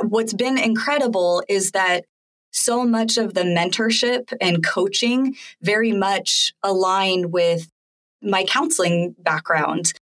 what's 0.02 0.32
been 0.32 0.58
incredible 0.58 1.42
is 1.48 1.72
that 1.72 2.04
so 2.52 2.84
much 2.84 3.16
of 3.16 3.34
the 3.34 3.42
mentorship 3.42 4.32
and 4.40 4.64
coaching 4.64 5.36
very 5.62 5.92
much 5.92 6.52
aligned 6.62 7.32
with 7.32 7.68
my 8.22 8.44
counseling 8.44 9.14
background. 9.18 9.94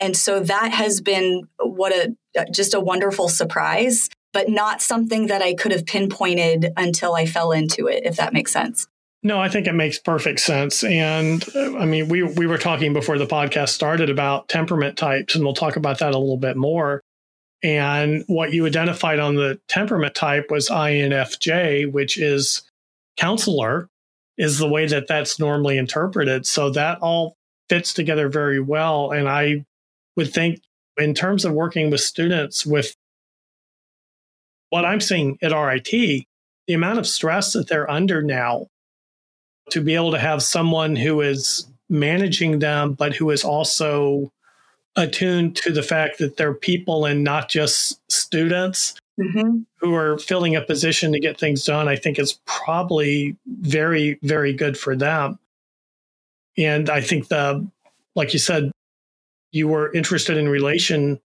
And 0.00 0.16
so 0.16 0.40
that 0.40 0.72
has 0.72 1.00
been 1.00 1.44
what 1.58 1.92
a 1.92 2.14
uh, 2.38 2.44
just 2.52 2.74
a 2.74 2.80
wonderful 2.80 3.28
surprise, 3.28 4.08
but 4.32 4.48
not 4.48 4.80
something 4.80 5.26
that 5.26 5.42
I 5.42 5.54
could 5.54 5.72
have 5.72 5.86
pinpointed 5.86 6.72
until 6.76 7.14
I 7.14 7.26
fell 7.26 7.52
into 7.52 7.86
it, 7.86 8.04
if 8.04 8.16
that 8.16 8.32
makes 8.32 8.52
sense. 8.52 8.86
No, 9.22 9.40
I 9.40 9.48
think 9.48 9.66
it 9.66 9.72
makes 9.72 9.98
perfect 9.98 10.40
sense. 10.40 10.84
And 10.84 11.44
uh, 11.54 11.76
I 11.78 11.84
mean, 11.86 12.08
we, 12.08 12.22
we 12.22 12.46
were 12.46 12.58
talking 12.58 12.92
before 12.92 13.18
the 13.18 13.26
podcast 13.26 13.70
started 13.70 14.10
about 14.10 14.48
temperament 14.48 14.96
types, 14.96 15.34
and 15.34 15.44
we'll 15.44 15.54
talk 15.54 15.76
about 15.76 15.98
that 15.98 16.14
a 16.14 16.18
little 16.18 16.36
bit 16.36 16.56
more. 16.56 17.02
And 17.62 18.22
what 18.28 18.52
you 18.52 18.66
identified 18.66 19.18
on 19.18 19.34
the 19.34 19.58
temperament 19.68 20.14
type 20.14 20.46
was 20.50 20.68
INFJ, 20.68 21.90
which 21.90 22.16
is 22.16 22.62
counselor, 23.16 23.88
is 24.36 24.58
the 24.58 24.68
way 24.68 24.86
that 24.86 25.08
that's 25.08 25.40
normally 25.40 25.76
interpreted. 25.76 26.46
So 26.46 26.70
that 26.70 26.98
all 27.00 27.34
fits 27.68 27.92
together 27.92 28.28
very 28.28 28.60
well. 28.60 29.10
And 29.10 29.28
I 29.28 29.64
would 30.16 30.32
think, 30.32 30.60
in 30.96 31.14
terms 31.14 31.44
of 31.44 31.52
working 31.52 31.90
with 31.90 32.00
students, 32.00 32.64
with 32.64 32.94
what 34.70 34.84
I'm 34.84 35.00
seeing 35.00 35.38
at 35.42 35.52
RIT, 35.52 35.90
the 35.90 36.74
amount 36.74 37.00
of 37.00 37.06
stress 37.06 37.52
that 37.54 37.68
they're 37.68 37.90
under 37.90 38.22
now, 38.22 38.68
to 39.70 39.80
be 39.80 39.94
able 39.94 40.12
to 40.12 40.18
have 40.18 40.42
someone 40.42 40.96
who 40.96 41.20
is 41.20 41.66
managing 41.88 42.58
them, 42.58 42.92
but 42.92 43.14
who 43.14 43.30
is 43.30 43.44
also 43.44 44.32
attuned 44.96 45.56
to 45.56 45.72
the 45.72 45.82
fact 45.82 46.18
that 46.18 46.36
they're 46.36 46.54
people 46.54 47.06
and 47.06 47.22
not 47.22 47.48
just 47.48 48.00
students 48.10 48.98
mm-hmm. 49.18 49.58
who 49.76 49.94
are 49.94 50.18
filling 50.18 50.56
a 50.56 50.60
position 50.60 51.12
to 51.12 51.20
get 51.20 51.38
things 51.38 51.64
done, 51.64 51.88
I 51.88 51.96
think 51.96 52.18
is 52.18 52.40
probably 52.46 53.36
very, 53.46 54.18
very 54.22 54.52
good 54.52 54.76
for 54.76 54.96
them. 54.96 55.38
And 56.56 56.90
I 56.90 57.00
think 57.00 57.28
the, 57.28 57.66
like 58.16 58.32
you 58.32 58.38
said, 58.38 58.72
you 59.52 59.68
were 59.68 59.92
interested 59.92 60.36
in 60.36 60.48
relationship 60.48 61.20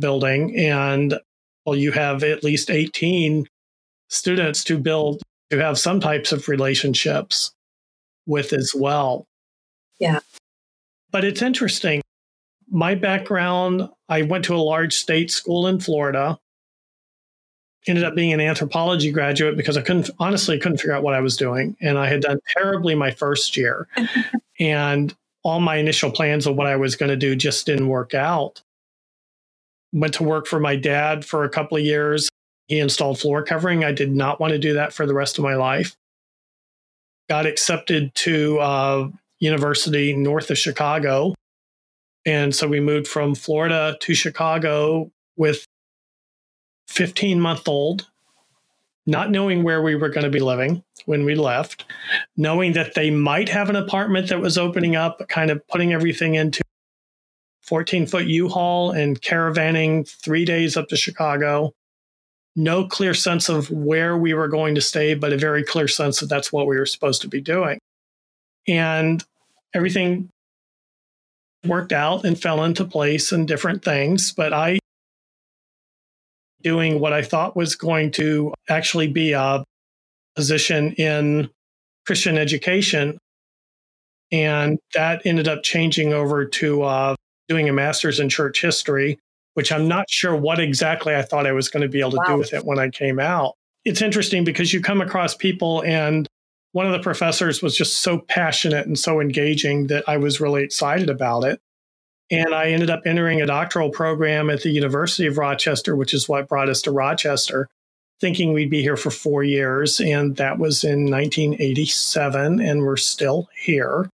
building 0.00 0.56
and 0.56 1.18
well 1.64 1.76
you 1.76 1.92
have 1.92 2.22
at 2.24 2.44
least 2.44 2.70
18 2.70 3.46
students 4.08 4.64
to 4.64 4.78
build 4.78 5.22
to 5.50 5.58
have 5.58 5.78
some 5.78 6.00
types 6.00 6.32
of 6.32 6.48
relationships 6.48 7.52
with 8.28 8.52
as 8.52 8.72
well 8.74 9.26
yeah 9.98 10.20
but 11.10 11.24
it's 11.24 11.42
interesting 11.42 12.00
my 12.70 12.94
background 12.94 13.88
i 14.08 14.22
went 14.22 14.44
to 14.44 14.54
a 14.54 14.56
large 14.56 14.94
state 14.94 15.30
school 15.30 15.66
in 15.66 15.80
florida 15.80 16.38
ended 17.86 18.04
up 18.04 18.14
being 18.14 18.32
an 18.34 18.40
anthropology 18.40 19.10
graduate 19.10 19.56
because 19.56 19.76
i 19.76 19.82
couldn't 19.82 20.10
honestly 20.18 20.58
couldn't 20.58 20.78
figure 20.78 20.94
out 20.94 21.02
what 21.02 21.14
i 21.14 21.20
was 21.20 21.36
doing 21.36 21.76
and 21.80 21.98
i 21.98 22.06
had 22.06 22.20
done 22.20 22.38
terribly 22.56 22.94
my 22.94 23.10
first 23.10 23.56
year 23.56 23.88
and 24.60 25.16
all 25.48 25.60
my 25.60 25.76
initial 25.76 26.10
plans 26.10 26.46
of 26.46 26.56
what 26.56 26.66
I 26.66 26.76
was 26.76 26.96
going 26.96 27.10
to 27.10 27.16
do 27.16 27.34
just 27.36 27.66
didn't 27.66 27.88
work 27.88 28.14
out. 28.14 28.62
Went 29.92 30.14
to 30.14 30.22
work 30.22 30.46
for 30.46 30.60
my 30.60 30.76
dad 30.76 31.24
for 31.24 31.44
a 31.44 31.48
couple 31.48 31.78
of 31.78 31.84
years. 31.84 32.28
He 32.66 32.78
installed 32.78 33.18
floor 33.18 33.42
covering. 33.42 33.84
I 33.84 33.92
did 33.92 34.12
not 34.12 34.40
want 34.40 34.52
to 34.52 34.58
do 34.58 34.74
that 34.74 34.92
for 34.92 35.06
the 35.06 35.14
rest 35.14 35.38
of 35.38 35.44
my 35.44 35.54
life. 35.54 35.96
Got 37.28 37.46
accepted 37.46 38.14
to 38.16 38.58
uh, 38.58 39.08
university 39.38 40.14
north 40.14 40.50
of 40.50 40.58
Chicago. 40.58 41.34
And 42.24 42.54
so 42.54 42.66
we 42.68 42.80
moved 42.80 43.06
from 43.06 43.34
Florida 43.34 43.96
to 44.00 44.14
Chicago 44.14 45.10
with 45.36 45.64
15 46.88 47.40
month 47.40 47.68
old 47.68 48.06
not 49.08 49.30
knowing 49.30 49.62
where 49.62 49.80
we 49.80 49.96
were 49.96 50.10
going 50.10 50.24
to 50.24 50.30
be 50.30 50.38
living 50.38 50.84
when 51.06 51.24
we 51.24 51.34
left, 51.34 51.86
knowing 52.36 52.74
that 52.74 52.94
they 52.94 53.10
might 53.10 53.48
have 53.48 53.70
an 53.70 53.76
apartment 53.76 54.28
that 54.28 54.38
was 54.38 54.58
opening 54.58 54.96
up, 54.96 55.26
kind 55.30 55.50
of 55.50 55.66
putting 55.66 55.94
everything 55.94 56.34
into 56.34 56.60
14 57.62 58.06
foot 58.06 58.26
U 58.26 58.48
Haul 58.48 58.90
and 58.90 59.20
caravanning 59.20 60.06
three 60.06 60.44
days 60.44 60.76
up 60.76 60.88
to 60.88 60.96
Chicago. 60.96 61.72
No 62.58 62.84
clear 62.84 63.14
sense 63.14 63.48
of 63.48 63.70
where 63.70 64.18
we 64.18 64.34
were 64.34 64.48
going 64.48 64.74
to 64.74 64.80
stay, 64.80 65.14
but 65.14 65.32
a 65.32 65.38
very 65.38 65.62
clear 65.62 65.86
sense 65.86 66.18
that 66.18 66.26
that's 66.26 66.52
what 66.52 66.66
we 66.66 66.76
were 66.76 66.86
supposed 66.86 67.22
to 67.22 67.28
be 67.28 67.40
doing. 67.40 67.78
And 68.66 69.24
everything 69.72 70.28
worked 71.64 71.92
out 71.92 72.24
and 72.24 72.40
fell 72.40 72.64
into 72.64 72.84
place 72.84 73.30
and 73.30 73.46
different 73.46 73.84
things. 73.84 74.32
But 74.32 74.52
I 74.52 74.80
doing 76.62 76.98
what 76.98 77.12
I 77.12 77.22
thought 77.22 77.54
was 77.54 77.76
going 77.76 78.10
to 78.12 78.52
actually 78.68 79.06
be 79.06 79.32
a 79.32 79.62
position 80.34 80.92
in 80.94 81.48
Christian 82.06 82.36
education. 82.36 83.18
And 84.32 84.78
that 84.94 85.22
ended 85.24 85.46
up 85.46 85.62
changing 85.62 86.12
over 86.12 86.44
to 86.44 86.82
uh, 86.82 87.16
doing 87.48 87.68
a 87.68 87.72
master's 87.72 88.20
in 88.20 88.28
church 88.28 88.60
history, 88.60 89.18
which 89.58 89.72
I'm 89.72 89.88
not 89.88 90.08
sure 90.08 90.36
what 90.36 90.60
exactly 90.60 91.16
I 91.16 91.22
thought 91.22 91.44
I 91.44 91.50
was 91.50 91.68
going 91.68 91.80
to 91.82 91.88
be 91.88 91.98
able 91.98 92.12
to 92.12 92.18
wow. 92.18 92.26
do 92.26 92.36
with 92.36 92.52
it 92.52 92.64
when 92.64 92.78
I 92.78 92.90
came 92.90 93.18
out. 93.18 93.56
It's 93.84 94.00
interesting 94.00 94.44
because 94.44 94.72
you 94.72 94.80
come 94.80 95.00
across 95.00 95.34
people, 95.34 95.82
and 95.82 96.28
one 96.70 96.86
of 96.86 96.92
the 96.92 97.00
professors 97.00 97.60
was 97.60 97.76
just 97.76 97.96
so 97.96 98.18
passionate 98.18 98.86
and 98.86 98.96
so 98.96 99.20
engaging 99.20 99.88
that 99.88 100.04
I 100.08 100.18
was 100.18 100.40
really 100.40 100.62
excited 100.62 101.10
about 101.10 101.42
it. 101.42 101.58
And 102.30 102.54
I 102.54 102.66
ended 102.66 102.88
up 102.88 103.00
entering 103.04 103.42
a 103.42 103.46
doctoral 103.46 103.90
program 103.90 104.48
at 104.48 104.62
the 104.62 104.70
University 104.70 105.26
of 105.26 105.38
Rochester, 105.38 105.96
which 105.96 106.14
is 106.14 106.28
what 106.28 106.48
brought 106.48 106.68
us 106.68 106.80
to 106.82 106.92
Rochester, 106.92 107.66
thinking 108.20 108.52
we'd 108.52 108.70
be 108.70 108.82
here 108.82 108.96
for 108.96 109.10
four 109.10 109.42
years. 109.42 109.98
And 109.98 110.36
that 110.36 110.60
was 110.60 110.84
in 110.84 111.10
1987, 111.10 112.60
and 112.60 112.82
we're 112.82 112.96
still 112.96 113.48
here. 113.60 114.08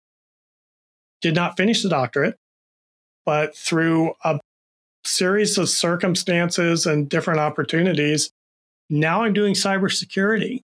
Did 1.19 1.33
not 1.33 1.57
finish 1.57 1.81
the 1.81 1.89
doctorate, 1.89 2.36
but 3.25 3.57
through 3.57 4.13
a 4.24 4.39
series 5.03 5.58
of 5.58 5.70
circumstances 5.70 6.86
and 6.86 7.10
different 7.10 7.39
opportunities, 7.39 8.31
now 8.89 9.24
I'm 9.24 9.34
doing 9.34 9.53
cybersecurity. 9.53 10.62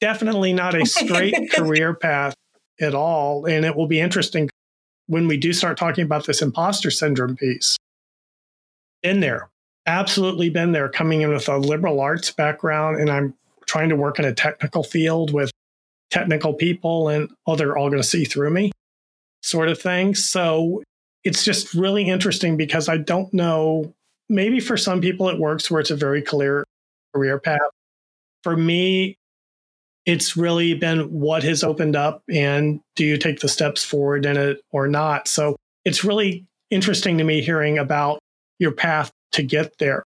Definitely 0.00 0.52
not 0.52 0.74
a 0.74 0.84
straight 0.84 1.50
career 1.54 1.94
path 1.94 2.34
at 2.80 2.94
all. 2.94 3.46
And 3.46 3.64
it 3.64 3.74
will 3.74 3.86
be 3.86 4.00
interesting 4.00 4.48
when 5.06 5.28
we 5.28 5.36
do 5.36 5.52
start 5.52 5.78
talking 5.78 6.04
about 6.04 6.26
this 6.26 6.42
imposter 6.42 6.90
syndrome 6.90 7.36
piece, 7.36 7.76
been 9.02 9.20
there, 9.20 9.48
absolutely 9.86 10.50
been 10.50 10.72
there, 10.72 10.88
coming 10.88 11.22
in 11.22 11.30
with 11.30 11.48
a 11.48 11.56
liberal 11.56 12.00
arts 12.00 12.30
background, 12.30 13.00
and 13.00 13.10
I'm 13.10 13.34
trying 13.66 13.88
to 13.88 13.96
work 13.96 14.18
in 14.18 14.24
a 14.24 14.34
technical 14.34 14.82
field 14.82 15.32
with 15.32 15.50
technical 16.10 16.54
people, 16.54 17.08
and 17.08 17.30
oh, 17.46 17.56
they're 17.56 17.76
all 17.76 17.88
going 17.88 18.02
to 18.02 18.08
see 18.08 18.24
through 18.24 18.50
me, 18.50 18.72
sort 19.42 19.68
of 19.68 19.80
thing. 19.80 20.14
So 20.14 20.82
it's 21.26 21.42
just 21.44 21.74
really 21.74 22.08
interesting 22.08 22.56
because 22.56 22.88
I 22.88 22.98
don't 22.98 23.32
know. 23.34 23.92
Maybe 24.28 24.60
for 24.60 24.76
some 24.76 25.00
people 25.00 25.28
it 25.28 25.40
works 25.40 25.68
where 25.68 25.80
it's 25.80 25.90
a 25.90 25.96
very 25.96 26.22
clear 26.22 26.64
career 27.12 27.38
path. 27.40 27.60
for 28.44 28.56
me, 28.56 29.16
it's 30.04 30.36
really 30.36 30.74
been 30.74 31.00
what 31.10 31.42
has 31.42 31.64
opened 31.64 31.96
up 31.96 32.22
and 32.32 32.80
do 32.94 33.04
you 33.04 33.16
take 33.16 33.40
the 33.40 33.48
steps 33.48 33.84
forward 33.84 34.24
in 34.24 34.36
it 34.36 34.60
or 34.70 34.86
not? 34.86 35.26
So 35.26 35.56
it's 35.84 36.04
really 36.04 36.46
interesting 36.70 37.18
to 37.18 37.24
me 37.24 37.40
hearing 37.40 37.76
about 37.76 38.20
your 38.60 38.70
path 38.70 39.10
to 39.32 39.42
get 39.42 39.76
there. 39.78 40.04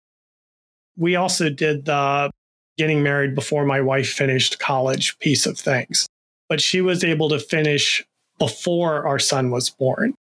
We 0.98 1.16
also 1.16 1.52
did 1.52 1.86
the 1.86 2.32
getting 2.80 3.04
married 3.04 3.36
before 3.36 3.66
my 3.66 3.82
wife 3.82 4.10
finished 4.10 4.58
college 4.58 5.20
piece 5.20 5.46
of 5.46 5.60
things, 5.60 6.08
but 6.50 6.60
she 6.60 6.82
was 6.82 7.04
able 7.04 7.30
to 7.30 7.38
finish 7.38 8.04
before 8.40 9.06
our 9.06 9.20
son 9.20 9.52
was 9.52 9.70
born. 9.70 10.16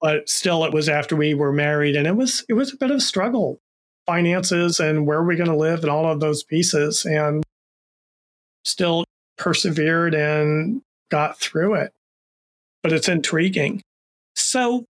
But 0.00 0.28
still, 0.28 0.64
it 0.64 0.72
was 0.72 0.88
after 0.88 1.14
we 1.14 1.34
were 1.34 1.52
married, 1.52 1.96
and 1.96 2.06
it 2.06 2.16
was 2.16 2.44
it 2.48 2.54
was 2.54 2.72
a 2.72 2.76
bit 2.76 2.90
of 2.90 2.96
a 2.96 3.00
struggle, 3.00 3.60
finances 4.06 4.80
and 4.80 5.06
where 5.06 5.18
are 5.18 5.24
we 5.24 5.36
going 5.36 5.50
to 5.50 5.56
live 5.56 5.80
and 5.80 5.90
all 5.90 6.10
of 6.10 6.20
those 6.20 6.42
pieces, 6.42 7.04
and 7.04 7.44
still 8.64 9.04
persevered 9.38 10.14
and 10.14 10.82
got 11.10 11.38
through 11.38 11.74
it. 11.74 11.92
But 12.82 12.92
it's 12.92 13.08
intriguing. 13.08 13.82
So 14.34 14.84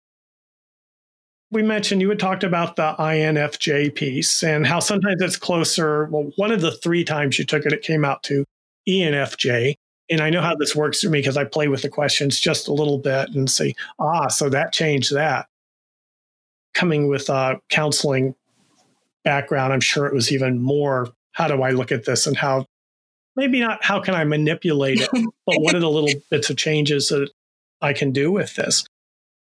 we 1.51 1.63
mentioned 1.63 2.01
you 2.01 2.09
had 2.09 2.19
talked 2.19 2.45
about 2.45 2.77
the 2.77 2.95
INFJ 2.99 3.95
piece 3.95 4.43
and 4.43 4.67
how 4.67 4.81
sometimes 4.81 5.23
it's 5.23 5.37
closer. 5.37 6.07
Well, 6.07 6.33
one 6.37 6.51
of 6.51 6.61
the 6.61 6.73
three 6.73 7.05
times 7.05 7.39
you 7.39 7.45
took 7.45 7.65
it, 7.65 7.73
it 7.73 7.83
came 7.83 8.05
out 8.05 8.23
to 8.25 8.45
ENFJ. 8.89 9.75
And 10.09 10.21
I 10.21 10.31
know 10.31 10.41
how 10.41 10.55
this 10.55 10.77
works 10.77 11.01
for 11.01 11.11
me 11.11 11.19
because 11.19 11.37
I 11.37 11.45
play 11.45 11.69
with 11.69 11.83
the 11.83 11.89
questions 11.89 12.39
just 12.39 12.69
a 12.69 12.73
little 12.73 12.99
bit 12.99 13.31
and 13.31 13.51
say, 13.51 13.75
ah, 13.99 14.29
so 14.29 14.49
that 14.49 14.73
changed 14.73 15.15
that. 15.15 15.47
Coming 16.75 17.09
with 17.09 17.29
a 17.29 17.61
counseling 17.71 18.35
background, 19.25 19.73
I'm 19.73 19.81
sure 19.81 20.07
it 20.07 20.15
was 20.15 20.31
even 20.31 20.61
more 20.61 21.09
how 21.33 21.49
do 21.49 21.63
I 21.63 21.71
look 21.71 21.93
at 21.93 22.05
this 22.05 22.27
and 22.27 22.37
how 22.37 22.67
maybe 23.37 23.61
not 23.61 23.85
how 23.85 24.01
can 24.01 24.15
I 24.15 24.25
manipulate 24.25 25.01
it, 25.01 25.11
but 25.47 25.57
what 25.61 25.75
are 25.75 25.81
the 25.81 25.91
little 25.91 26.21
bits 26.31 26.51
of 26.51 26.57
changes 26.57 27.09
that 27.09 27.31
I 27.83 27.93
can 27.93 28.13
do 28.13 28.33
with 28.33 28.55
this? 28.55 28.87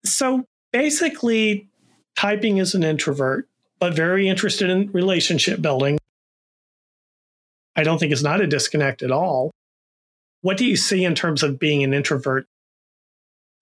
So 0.06 0.46
basically, 0.72 1.68
typing 2.16 2.58
is 2.58 2.74
an 2.76 2.84
introvert, 2.84 3.48
but 3.80 3.94
very 3.94 4.30
interested 4.30 4.70
in 4.70 4.92
relationship 4.92 5.62
building. 5.62 5.98
I 7.76 7.84
don't 7.84 7.98
think 7.98 8.12
it's 8.12 8.24
not 8.24 8.42
a 8.42 8.48
disconnect 8.48 9.02
at 9.02 9.12
all. 9.12 9.52
What 10.42 10.58
do 10.58 10.66
you 10.66 10.76
see 10.76 11.06
in 11.06 11.16
terms 11.16 11.44
of 11.44 11.60
being 11.60 11.84
an 11.84 11.94
introvert? 11.94 12.46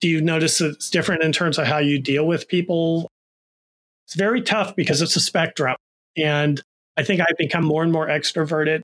Do 0.01 0.07
you 0.07 0.21
notice 0.21 0.61
it's 0.61 0.89
different 0.89 1.23
in 1.23 1.31
terms 1.31 1.57
of 1.57 1.67
how 1.67 1.79
you 1.79 1.99
deal 1.99 2.25
with 2.25 2.47
people? 2.47 3.09
It's 4.07 4.15
very 4.15 4.41
tough 4.41 4.75
because 4.75 5.01
it's 5.01 5.15
a 5.15 5.19
spectrum. 5.19 5.75
And 6.17 6.61
I 6.97 7.03
think 7.03 7.21
I've 7.21 7.37
become 7.37 7.65
more 7.65 7.83
and 7.83 7.91
more 7.91 8.07
extroverted. 8.07 8.81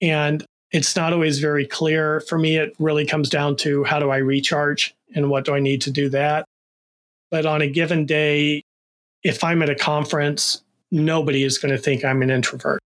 And 0.00 0.44
it's 0.70 0.94
not 0.96 1.12
always 1.12 1.38
very 1.40 1.66
clear. 1.66 2.20
For 2.20 2.38
me, 2.38 2.56
it 2.56 2.74
really 2.78 3.06
comes 3.06 3.28
down 3.28 3.56
to 3.56 3.84
how 3.84 3.98
do 3.98 4.10
I 4.10 4.18
recharge 4.18 4.94
and 5.14 5.30
what 5.30 5.44
do 5.44 5.54
I 5.54 5.60
need 5.60 5.80
to 5.82 5.90
do 5.90 6.08
that. 6.10 6.44
But 7.30 7.46
on 7.46 7.60
a 7.60 7.68
given 7.68 8.06
day, 8.06 8.62
if 9.22 9.42
I'm 9.42 9.62
at 9.62 9.70
a 9.70 9.74
conference, 9.74 10.62
nobody 10.90 11.42
is 11.42 11.58
going 11.58 11.72
to 11.72 11.78
think 11.78 12.04
I'm 12.04 12.22
an 12.22 12.30
introvert 12.30 12.80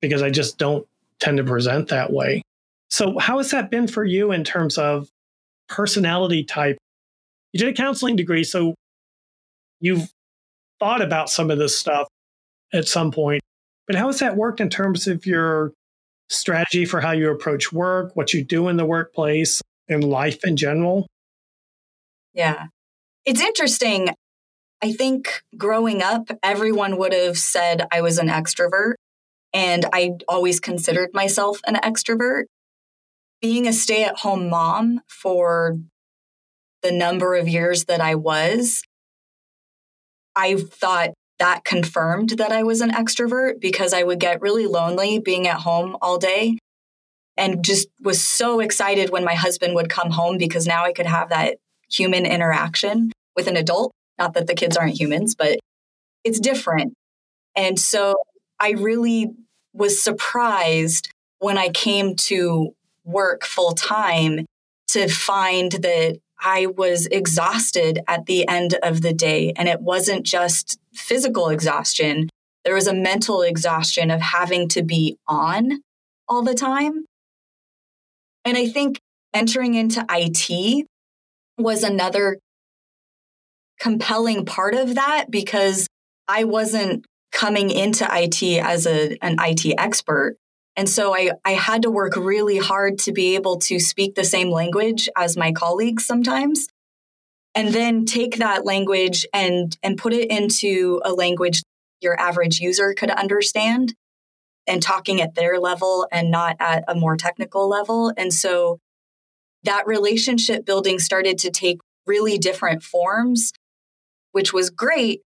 because 0.00 0.22
I 0.22 0.30
just 0.30 0.58
don't 0.58 0.86
tend 1.20 1.38
to 1.38 1.44
present 1.44 1.88
that 1.88 2.12
way. 2.12 2.42
So, 2.88 3.18
how 3.18 3.38
has 3.38 3.50
that 3.50 3.70
been 3.70 3.88
for 3.88 4.04
you 4.04 4.32
in 4.32 4.44
terms 4.44 4.78
of 4.78 5.08
personality 5.68 6.44
type? 6.44 6.78
You 7.52 7.60
did 7.60 7.68
a 7.68 7.72
counseling 7.72 8.16
degree, 8.16 8.44
so 8.44 8.74
you've 9.80 10.10
thought 10.78 11.02
about 11.02 11.30
some 11.30 11.50
of 11.50 11.58
this 11.58 11.78
stuff 11.78 12.08
at 12.72 12.86
some 12.86 13.10
point. 13.10 13.42
But 13.86 13.96
how 13.96 14.06
has 14.06 14.18
that 14.18 14.36
worked 14.36 14.60
in 14.60 14.68
terms 14.68 15.06
of 15.06 15.26
your 15.26 15.72
strategy 16.28 16.84
for 16.84 17.00
how 17.00 17.12
you 17.12 17.30
approach 17.30 17.72
work, 17.72 18.14
what 18.16 18.34
you 18.34 18.44
do 18.44 18.68
in 18.68 18.76
the 18.76 18.84
workplace, 18.84 19.62
and 19.88 20.02
life 20.02 20.44
in 20.44 20.56
general? 20.56 21.06
Yeah. 22.34 22.66
It's 23.24 23.40
interesting. 23.40 24.10
I 24.82 24.92
think 24.92 25.42
growing 25.56 26.02
up, 26.02 26.28
everyone 26.42 26.98
would 26.98 27.12
have 27.12 27.38
said 27.38 27.86
I 27.90 28.02
was 28.02 28.18
an 28.18 28.28
extrovert, 28.28 28.94
and 29.52 29.86
I 29.92 30.12
always 30.28 30.60
considered 30.60 31.10
myself 31.14 31.60
an 31.66 31.76
extrovert. 31.76 32.44
Being 33.40 33.66
a 33.66 33.72
stay 33.72 34.04
at 34.04 34.18
home 34.18 34.48
mom 34.48 35.00
for 35.06 35.78
the 36.82 36.92
number 36.92 37.34
of 37.34 37.48
years 37.48 37.84
that 37.84 38.00
I 38.00 38.14
was, 38.14 38.82
I 40.34 40.56
thought 40.56 41.10
that 41.38 41.64
confirmed 41.64 42.30
that 42.30 42.52
I 42.52 42.62
was 42.62 42.80
an 42.80 42.90
extrovert 42.90 43.60
because 43.60 43.92
I 43.92 44.02
would 44.02 44.20
get 44.20 44.40
really 44.40 44.66
lonely 44.66 45.18
being 45.18 45.46
at 45.46 45.60
home 45.60 45.96
all 46.00 46.18
day 46.18 46.58
and 47.36 47.62
just 47.62 47.88
was 48.00 48.24
so 48.24 48.60
excited 48.60 49.10
when 49.10 49.24
my 49.24 49.34
husband 49.34 49.74
would 49.74 49.90
come 49.90 50.10
home 50.10 50.38
because 50.38 50.66
now 50.66 50.84
I 50.84 50.92
could 50.92 51.06
have 51.06 51.28
that 51.28 51.58
human 51.90 52.24
interaction 52.24 53.12
with 53.34 53.48
an 53.48 53.56
adult 53.56 53.92
not 54.18 54.34
that 54.34 54.46
the 54.46 54.54
kids 54.54 54.76
aren't 54.76 54.98
humans, 54.98 55.34
but 55.34 55.58
it's 56.24 56.40
different. 56.40 56.94
And 57.54 57.78
so 57.78 58.16
I 58.60 58.70
really 58.70 59.30
was 59.72 60.02
surprised 60.02 61.10
when 61.38 61.58
I 61.58 61.68
came 61.68 62.16
to 62.16 62.74
work 63.06 63.44
full 63.44 63.72
time 63.72 64.44
to 64.88 65.08
find 65.08 65.72
that 65.72 66.18
I 66.38 66.66
was 66.66 67.06
exhausted 67.06 68.00
at 68.06 68.26
the 68.26 68.46
end 68.46 68.76
of 68.82 69.00
the 69.00 69.12
day. 69.12 69.52
And 69.56 69.68
it 69.68 69.80
wasn't 69.80 70.26
just 70.26 70.78
physical 70.92 71.48
exhaustion, 71.48 72.28
there 72.64 72.74
was 72.74 72.88
a 72.88 72.94
mental 72.94 73.42
exhaustion 73.42 74.10
of 74.10 74.20
having 74.20 74.68
to 74.70 74.82
be 74.82 75.16
on 75.28 75.82
all 76.28 76.42
the 76.42 76.54
time. 76.54 77.04
And 78.44 78.56
I 78.56 78.66
think 78.66 78.98
entering 79.32 79.74
into 79.74 80.04
IT 80.10 80.86
was 81.58 81.84
another 81.84 82.38
compelling 83.78 84.44
part 84.44 84.74
of 84.74 84.96
that 84.96 85.26
because 85.30 85.86
I 86.26 86.42
wasn't 86.42 87.04
coming 87.32 87.70
into 87.70 88.04
IT 88.10 88.42
as 88.42 88.86
a, 88.86 89.16
an 89.22 89.36
IT 89.38 89.74
expert. 89.78 90.36
And 90.76 90.88
so 90.88 91.14
I, 91.14 91.32
I 91.44 91.52
had 91.52 91.82
to 91.82 91.90
work 91.90 92.16
really 92.16 92.58
hard 92.58 92.98
to 93.00 93.12
be 93.12 93.34
able 93.34 93.58
to 93.60 93.78
speak 93.78 94.14
the 94.14 94.24
same 94.24 94.50
language 94.50 95.08
as 95.16 95.36
my 95.36 95.52
colleagues 95.52 96.04
sometimes. 96.04 96.68
And 97.54 97.72
then 97.72 98.04
take 98.04 98.36
that 98.36 98.66
language 98.66 99.26
and, 99.32 99.76
and 99.82 99.96
put 99.96 100.12
it 100.12 100.30
into 100.30 101.00
a 101.04 101.12
language 101.12 101.62
your 102.02 102.20
average 102.20 102.60
user 102.60 102.92
could 102.92 103.10
understand 103.10 103.94
and 104.66 104.82
talking 104.82 105.22
at 105.22 105.34
their 105.34 105.58
level 105.58 106.06
and 106.12 106.30
not 106.30 106.56
at 106.60 106.84
a 106.86 106.94
more 106.94 107.16
technical 107.16 107.68
level. 107.68 108.12
And 108.18 108.32
so 108.34 108.78
that 109.62 109.86
relationship 109.86 110.66
building 110.66 110.98
started 110.98 111.38
to 111.38 111.50
take 111.50 111.78
really 112.06 112.36
different 112.36 112.82
forms 112.82 113.52
which 114.36 114.52
was 114.52 114.68
great. 114.68 115.22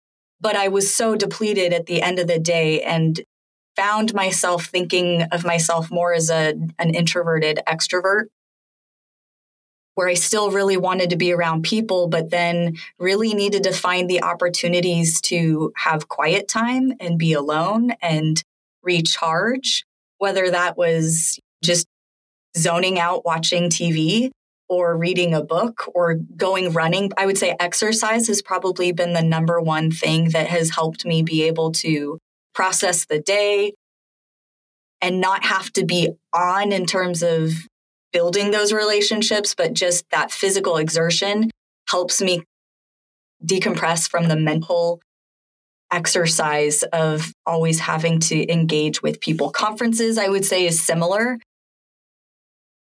But 0.41 0.55
I 0.55 0.67
was 0.67 0.91
so 0.91 1.15
depleted 1.15 1.73
at 1.73 1.85
the 1.85 2.01
end 2.01 2.17
of 2.17 2.25
the 2.25 2.39
day 2.39 2.81
and 2.81 3.21
found 3.75 4.13
myself 4.13 4.65
thinking 4.65 5.23
of 5.31 5.45
myself 5.45 5.91
more 5.91 6.13
as 6.13 6.29
a, 6.29 6.55
an 6.79 6.93
introverted 6.93 7.59
extrovert, 7.67 8.25
where 9.95 10.09
I 10.09 10.13
still 10.13 10.51
really 10.51 10.77
wanted 10.77 11.09
to 11.11 11.15
be 11.15 11.33
around 11.33 11.63
people, 11.63 12.07
but 12.07 12.29
then 12.29 12.77
really 12.99 13.33
needed 13.33 13.63
to 13.63 13.71
find 13.71 14.09
the 14.09 14.23
opportunities 14.23 15.21
to 15.21 15.71
have 15.77 16.09
quiet 16.09 16.47
time 16.47 16.93
and 16.99 17.17
be 17.17 17.33
alone 17.33 17.91
and 18.01 18.41
recharge, 18.83 19.85
whether 20.17 20.51
that 20.51 20.77
was 20.77 21.39
just 21.63 21.87
zoning 22.57 22.99
out 22.99 23.25
watching 23.25 23.69
TV 23.69 24.31
or 24.67 24.97
reading 24.97 25.33
a 25.33 25.43
book 25.43 25.83
or 25.93 26.15
going 26.15 26.73
running. 26.73 27.11
I 27.17 27.25
would 27.25 27.37
say 27.37 27.55
exercise 27.59 28.27
has 28.27 28.41
probably 28.41 28.91
been 28.91 29.13
the 29.13 29.21
number 29.21 29.61
one 29.61 29.91
thing 29.91 30.29
that 30.29 30.47
has 30.47 30.71
helped 30.71 31.05
me 31.05 31.21
be 31.21 31.43
able 31.43 31.71
to 31.73 32.19
process 32.55 33.05
the 33.05 33.19
day 33.19 33.73
and 35.01 35.21
not 35.21 35.45
have 35.45 35.71
to 35.73 35.85
be 35.85 36.09
on 36.33 36.71
in 36.71 36.85
terms 36.85 37.21
of 37.21 37.51
building 38.11 38.51
those 38.51 38.73
relationships, 38.73 39.53
but 39.55 39.73
just 39.73 40.05
that 40.09 40.31
physical 40.31 40.77
exertion 40.77 41.51
helps 41.89 42.21
me 42.21 42.41
decompress 43.45 44.09
from 44.09 44.27
the 44.27 44.37
mental 44.37 44.99
exercise 45.91 46.81
of 46.93 47.31
always 47.45 47.81
having 47.81 48.19
to 48.19 48.51
engage 48.51 49.03
with 49.03 49.19
people. 49.19 49.51
Conferences, 49.51 50.17
I 50.17 50.29
would 50.29 50.45
say, 50.45 50.65
is 50.65 50.81
similar 50.81 51.37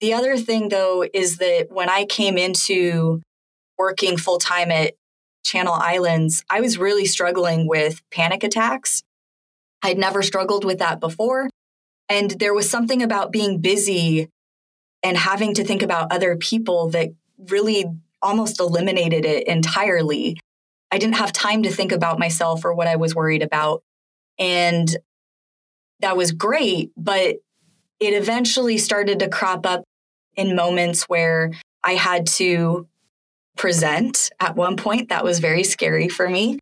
the 0.04 0.14
other 0.14 0.36
thing, 0.36 0.68
though, 0.68 1.06
is 1.14 1.38
that 1.38 1.68
when 1.70 1.88
I 1.88 2.04
came 2.04 2.38
into 2.38 3.22
working 3.78 4.18
full 4.18 4.38
time 4.38 4.70
at 4.70 4.96
Channel 5.46 5.72
Islands, 5.72 6.44
I 6.50 6.60
was 6.60 6.78
really 6.78 7.06
struggling 7.06 7.70
with 7.70 8.02
panic 8.12 8.44
attacks. 8.44 9.02
I'd 9.84 9.98
never 9.98 10.24
struggled 10.24 10.64
with 10.64 10.80
that 10.80 11.00
before. 11.00 11.50
And 12.10 12.32
there 12.32 12.54
was 12.54 12.70
something 12.70 13.04
about 13.04 13.32
being 13.32 13.60
busy 13.60 14.30
and 15.04 15.18
having 15.18 15.54
to 15.56 15.64
think 15.64 15.82
about 15.84 16.12
other 16.12 16.38
people 16.38 16.90
that 16.92 17.10
really 17.50 17.86
almost 18.22 18.60
eliminated 18.60 19.26
it 19.26 19.48
entirely. 19.48 20.40
I 20.92 20.98
didn't 20.98 21.18
have 21.18 21.34
time 21.34 21.64
to 21.64 21.72
think 21.72 21.92
about 21.92 22.20
myself 22.20 22.64
or 22.64 22.74
what 22.74 22.88
I 22.88 22.96
was 22.96 23.14
worried 23.14 23.44
about. 23.44 23.84
And 24.40 24.96
that 26.00 26.16
was 26.16 26.32
great. 26.32 26.92
But 26.96 27.38
it 28.00 28.14
eventually 28.14 28.78
started 28.78 29.20
to 29.20 29.30
crop 29.30 29.66
up 29.66 29.84
in 30.36 30.56
moments 30.56 31.04
where 31.04 31.52
I 31.84 31.94
had 31.94 32.28
to 32.28 32.88
present 33.58 34.32
at 34.40 34.56
one 34.56 34.78
point. 34.78 35.10
That 35.10 35.24
was 35.24 35.40
very 35.40 35.64
scary 35.64 36.10
for 36.10 36.30
me. 36.30 36.60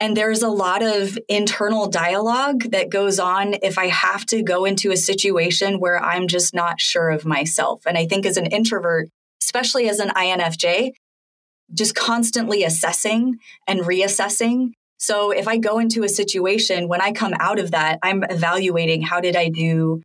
And 0.00 0.16
there's 0.16 0.42
a 0.42 0.48
lot 0.48 0.82
of 0.82 1.18
internal 1.28 1.88
dialogue 1.88 2.70
that 2.72 2.90
goes 2.90 3.18
on 3.18 3.54
if 3.62 3.78
I 3.78 3.86
have 3.86 4.26
to 4.26 4.42
go 4.42 4.64
into 4.64 4.90
a 4.90 4.96
situation 4.96 5.78
where 5.78 6.02
I'm 6.02 6.26
just 6.26 6.52
not 6.54 6.80
sure 6.80 7.10
of 7.10 7.24
myself. 7.24 7.82
And 7.86 7.96
I 7.96 8.06
think 8.06 8.26
as 8.26 8.36
an 8.36 8.46
introvert, 8.46 9.08
especially 9.42 9.88
as 9.88 10.00
an 10.00 10.10
INFJ, 10.10 10.92
just 11.72 11.94
constantly 11.94 12.64
assessing 12.64 13.36
and 13.66 13.80
reassessing. 13.80 14.72
So 14.98 15.30
if 15.30 15.48
I 15.48 15.58
go 15.58 15.78
into 15.78 16.02
a 16.02 16.08
situation, 16.08 16.88
when 16.88 17.00
I 17.00 17.12
come 17.12 17.34
out 17.38 17.58
of 17.58 17.70
that, 17.70 17.98
I'm 18.02 18.24
evaluating 18.24 19.02
how 19.02 19.20
did 19.20 19.36
I 19.36 19.48
do? 19.48 20.02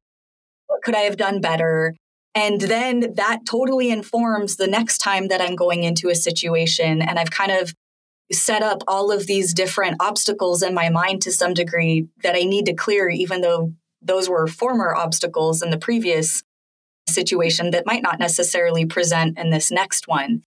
What 0.68 0.82
could 0.84 0.96
I 0.96 1.02
have 1.02 1.18
done 1.18 1.42
better? 1.42 1.96
And 2.36 2.62
then 2.62 3.16
that 3.16 3.40
totally 3.46 3.90
informs 3.90 4.56
the 4.56 4.68
next 4.68 5.00
time 5.00 5.28
that 5.30 5.42
I'm 5.42 5.56
going 5.56 5.84
into 5.84 6.10
a 6.10 6.16
situation. 6.16 7.02
And 7.02 7.18
I've 7.18 7.32
kind 7.32 7.52
of 7.52 7.74
set 8.32 8.62
up 8.62 8.84
all 8.88 9.12
of 9.12 9.28
these 9.28 9.54
different 9.54 9.98
obstacles 10.00 10.62
in 10.62 10.74
my 10.74 10.90
mind 10.90 11.22
to 11.24 11.32
some 11.32 11.54
degree 11.54 12.08
that 12.24 12.36
I 12.36 12.44
need 12.44 12.66
to 12.68 12.74
clear, 12.74 13.10
even 13.10 13.42
though 13.42 13.74
those 14.02 14.30
were 14.30 14.48
former 14.48 14.96
obstacles 14.96 15.62
in 15.62 15.72
the 15.72 15.78
previous 15.78 16.44
situation 17.08 17.72
that 17.72 17.86
might 17.86 18.04
not 18.04 18.20
necessarily 18.20 18.86
present 18.86 19.38
in 19.38 19.50
this 19.50 19.72
next 19.72 20.08
one. 20.08 20.44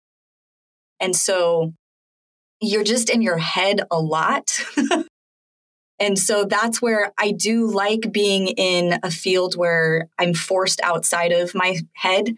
And 1.00 1.15
so 1.15 1.74
you're 2.62 2.84
just 2.84 3.10
in 3.10 3.22
your 3.22 3.39
head 3.39 3.82
a 3.89 4.00
lot. 4.00 4.63
and 6.00 6.17
so 6.17 6.46
that's 6.46 6.82
where 6.82 7.12
I 7.17 7.32
do 7.32 7.67
like 7.67 8.12
being 8.12 8.50
in 8.50 9.00
a 9.04 9.10
field 9.10 9.56
where 9.56 10.08
I'm 10.20 10.36
forced 10.36 10.80
outside 10.82 11.32
of 11.32 11.56
my 11.56 11.80
head, 11.94 12.36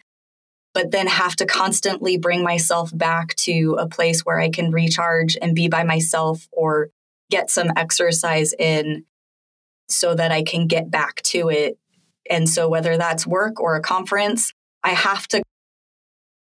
but 0.74 0.92
then 0.92 1.08
have 1.08 1.36
to 1.38 1.46
constantly 1.46 2.18
bring 2.18 2.44
myself 2.44 2.96
back 2.96 3.36
to 3.36 3.78
a 3.80 3.88
place 3.88 4.22
where 4.22 4.40
I 4.40 4.50
can 4.50 4.72
recharge 4.72 5.38
and 5.42 5.56
be 5.56 5.68
by 5.68 5.84
myself 5.84 6.48
or 6.52 6.90
get 7.30 7.50
some 7.50 7.72
exercise 7.76 8.54
in 8.58 9.06
so 9.88 10.16
that 10.16 10.32
I 10.32 10.44
can 10.44 10.68
get 10.68 10.90
back 10.90 11.22
to 11.24 11.50
it. 11.50 11.78
And 12.30 12.50
so, 12.50 12.70
whether 12.70 12.98
that's 12.98 13.28
work 13.28 13.60
or 13.60 13.76
a 13.76 13.82
conference, 13.82 14.54
I 14.84 14.92
have 14.92 15.28
to 15.30 15.44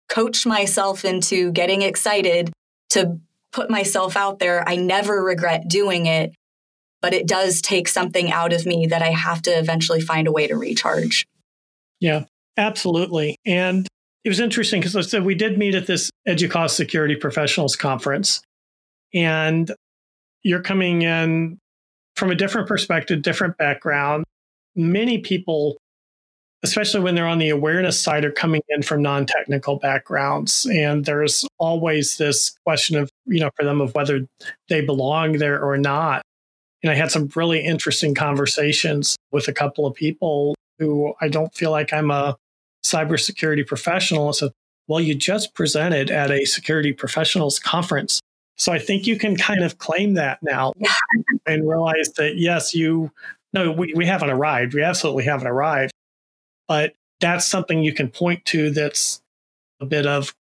coach 0.10 0.46
myself 0.46 1.06
into 1.06 1.52
getting 1.52 1.82
excited 1.82 2.52
to 2.90 3.20
put 3.52 3.70
myself 3.70 4.18
out 4.18 4.40
there. 4.40 4.68
I 4.68 4.76
never 4.76 5.24
regret 5.24 5.68
doing 5.68 6.06
it, 6.06 6.34
but 7.02 7.14
it 7.14 7.28
does 7.28 7.62
take 7.62 7.88
something 7.88 8.32
out 8.32 8.54
of 8.54 8.66
me 8.66 8.88
that 8.88 9.02
I 9.02 9.12
have 9.12 9.42
to 9.44 9.52
eventually 9.52 10.02
find 10.02 10.28
a 10.28 10.32
way 10.32 10.48
to 10.48 10.56
recharge. 10.56 11.26
Yeah, 12.00 12.26
absolutely. 12.58 13.38
And 13.46 13.88
it 14.24 14.30
was 14.30 14.40
interesting 14.40 14.82
because 14.82 15.10
said 15.10 15.26
we 15.26 15.36
did 15.36 15.58
meet 15.58 15.76
at 15.76 15.88
this 15.88 16.10
EDUCAUSE 16.28 16.76
Security 16.76 17.16
Professionals 17.16 17.76
Conference, 17.76 18.42
and 19.14 19.72
you're 20.44 20.62
coming 20.62 21.02
in 21.02 21.58
from 22.16 22.32
a 22.32 22.36
different 22.36 22.68
perspective, 22.68 23.22
different 23.22 23.58
background. 23.58 24.24
Many 24.76 25.20
people 25.20 25.78
especially 26.64 27.02
when 27.02 27.16
they're 27.16 27.28
on 27.28 27.40
the 27.40 27.50
awareness 27.50 28.00
side, 28.00 28.24
are 28.24 28.32
coming 28.32 28.62
in 28.70 28.84
from 28.84 29.02
non 29.02 29.26
technical 29.26 29.78
backgrounds. 29.78 30.66
And 30.72 31.06
there's 31.06 31.46
always 31.58 32.18
this 32.18 32.52
question 32.66 32.98
of, 32.98 33.10
you 33.26 33.40
know, 33.40 33.50
for 33.56 33.66
them 33.66 33.82
of 33.82 33.94
whether 33.96 34.28
they 34.70 34.82
belong 34.82 35.34
there 35.34 35.64
or 35.64 35.78
not. 35.78 36.22
And 36.84 36.92
I 36.92 36.96
had 36.96 37.12
some 37.12 37.30
really 37.36 37.64
interesting 37.64 38.16
conversations 38.16 39.16
with 39.32 39.48
a 39.48 39.54
couple 39.54 39.86
of 39.86 39.94
people 39.94 40.56
who 40.80 41.14
I 41.22 41.28
don't 41.28 41.54
feel 41.54 41.72
like 41.72 41.94
I'm 41.94 42.12
a 42.12 42.36
cybersecurity 42.84 43.65
professional. 43.65 44.30
I 44.30 44.32
said, 44.32 44.52
well, 44.88 45.00
you 45.00 45.15
just 45.15 45.54
presented 45.54 46.10
at 46.10 46.32
a 46.32 46.46
security 46.46 46.94
professionals 46.94 47.60
conference. 47.60 48.20
So 48.58 48.72
I 48.72 48.80
think 48.80 49.08
you 49.08 49.17
can 49.17 49.36
kind 49.38 49.63
of 49.63 49.78
claim 49.78 50.15
that 50.15 50.39
now 50.41 50.74
and 51.46 51.67
realize 51.67 52.12
that, 52.17 52.38
yes, 52.38 52.74
you, 52.74 53.12
no, 53.54 53.72
we, 53.72 53.94
we 53.96 54.06
haven't 54.06 54.30
arrived. 54.30 54.74
We 54.74 54.84
absolutely 54.84 55.24
haven't 55.24 55.48
arrived 55.48 55.91
but 56.72 56.94
that's 57.20 57.46
something 57.46 57.84
you 57.84 57.94
can 57.94 58.08
point 58.08 58.46
to 58.46 58.70
that's 58.70 59.22
a 59.82 59.86
bit 59.86 60.08
of 60.08 60.34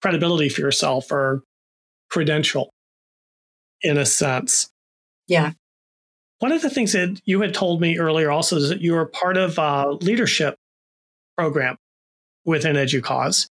credibility 0.00 0.48
for 0.48 0.62
yourself 0.62 1.12
or 1.12 1.42
credential 2.08 2.70
in 3.82 3.98
a 3.98 4.06
sense. 4.06 4.70
Yeah. 5.28 5.52
One 6.38 6.50
of 6.50 6.62
the 6.62 6.70
things 6.70 6.92
that 6.92 7.20
you 7.26 7.42
had 7.42 7.52
told 7.52 7.82
me 7.82 7.98
earlier 7.98 8.30
also 8.30 8.56
is 8.56 8.70
that 8.70 8.80
you 8.80 8.94
were 8.94 9.04
part 9.04 9.36
of 9.36 9.58
a 9.58 9.90
leadership 10.00 10.56
program 11.36 11.76
within 12.44 12.76
EDUCAUSE. 12.76 13.48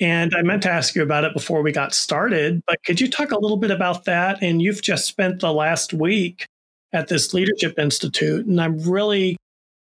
And 0.00 0.34
I 0.34 0.42
meant 0.42 0.62
to 0.62 0.70
ask 0.70 0.94
you 0.94 1.02
about 1.02 1.24
it 1.24 1.34
before 1.34 1.62
we 1.62 1.72
got 1.72 1.92
started, 1.92 2.62
but 2.66 2.82
could 2.84 3.00
you 3.00 3.10
talk 3.10 3.32
a 3.32 3.38
little 3.38 3.58
bit 3.58 3.70
about 3.70 4.04
that? 4.06 4.42
And 4.42 4.62
you've 4.62 4.80
just 4.80 5.06
spent 5.06 5.40
the 5.40 5.52
last 5.52 5.92
week 5.92 6.46
at 6.92 7.08
this 7.08 7.34
Leadership 7.34 7.78
Institute, 7.78 8.46
and 8.46 8.60
I'm 8.60 8.78
really 8.78 9.36